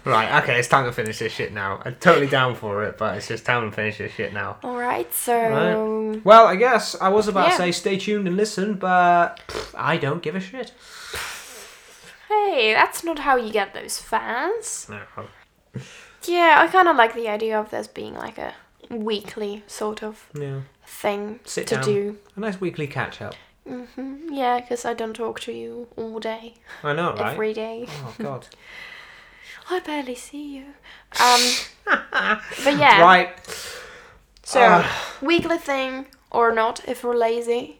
right, 0.04 0.40
okay, 0.42 0.56
it's 0.58 0.68
time 0.68 0.84
to 0.84 0.92
finish 0.92 1.18
this 1.18 1.32
shit 1.32 1.52
now. 1.52 1.82
I'm 1.84 1.96
totally 1.96 2.28
down 2.28 2.54
for 2.54 2.84
it, 2.84 2.96
but 2.96 3.16
it's 3.16 3.26
just 3.26 3.44
time 3.44 3.68
to 3.68 3.74
finish 3.74 3.98
this 3.98 4.12
shit 4.12 4.32
now. 4.32 4.58
All 4.62 4.76
right, 4.76 5.12
so 5.12 6.20
Well, 6.22 6.46
I 6.46 6.54
guess 6.54 6.94
I 7.00 7.08
was 7.08 7.26
about 7.26 7.46
Yeah. 7.46 7.50
to 7.50 7.56
say 7.56 7.72
stay 7.72 7.98
tuned 7.98 8.28
and 8.28 8.36
listen, 8.36 8.74
but 8.74 9.40
pff, 9.48 9.74
I 9.76 9.96
don't 9.96 10.22
give 10.22 10.36
a 10.36 10.40
shit. 10.40 10.72
hey, 12.28 12.72
that's 12.74 13.02
not 13.04 13.18
how 13.20 13.36
you 13.36 13.52
get 13.52 13.74
those 13.74 13.98
fans. 13.98 14.86
No. 14.88 15.00
Yeah, 16.24 16.56
I 16.58 16.68
kind 16.68 16.86
of 16.88 16.96
like 16.96 17.14
the 17.14 17.28
idea 17.28 17.58
of 17.58 17.70
this 17.70 17.88
being 17.88 18.14
like 18.14 18.38
a 18.38 18.54
weekly 18.90 19.64
sort 19.66 20.02
of 20.04 20.28
Yeah, 20.34 20.60
thing 20.86 21.40
Sit 21.44 21.66
to 21.68 21.74
down. 21.76 21.84
do. 21.84 22.18
a 22.36 22.40
nice 22.40 22.60
weekly 22.60 22.86
catch 22.86 23.20
up. 23.20 23.34
Hmm 23.66 24.32
Yeah, 24.32 24.60
because 24.60 24.84
I 24.84 24.94
don't 24.94 25.14
talk 25.14 25.40
to 25.40 25.52
you 25.52 25.88
all 25.96 26.18
day, 26.20 26.54
I 26.82 26.92
know, 26.92 27.14
right? 27.14 27.32
every 27.32 27.52
day. 27.54 27.86
Oh 27.88 28.14
God. 28.18 28.46
I 29.70 29.78
barely 29.80 30.14
see 30.16 30.56
you. 30.56 30.64
Um, 31.20 31.40
but 32.64 32.76
yeah. 32.76 33.00
Right. 33.10 33.30
So 34.42 34.60
Ah. 34.60 35.16
weekly 35.22 35.58
thing 35.58 36.06
or 36.30 36.52
not, 36.52 36.80
if 36.88 37.04
we're 37.04 37.16
lazy, 37.16 37.78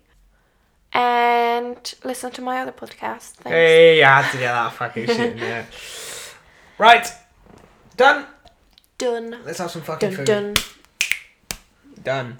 and 0.92 1.94
listen 2.04 2.30
to 2.32 2.42
my 2.42 2.60
other 2.62 2.72
podcast. 2.72 3.32
Thanks. 3.42 3.48
Hey, 3.50 4.02
I 4.02 4.20
had 4.22 4.30
to 4.32 4.38
get 4.38 4.52
that 4.52 4.72
fucking 4.72 5.06
shit 5.06 5.32
in 5.32 5.40
there. 5.40 5.66
Right. 6.78 7.06
Done. 7.96 8.26
Done. 8.98 9.36
Let's 9.44 9.58
have 9.58 9.70
some 9.70 9.82
fucking 9.82 10.08
Dun 10.10 10.16
food. 10.16 10.26
dun. 10.26 10.54
Done. 12.02 12.38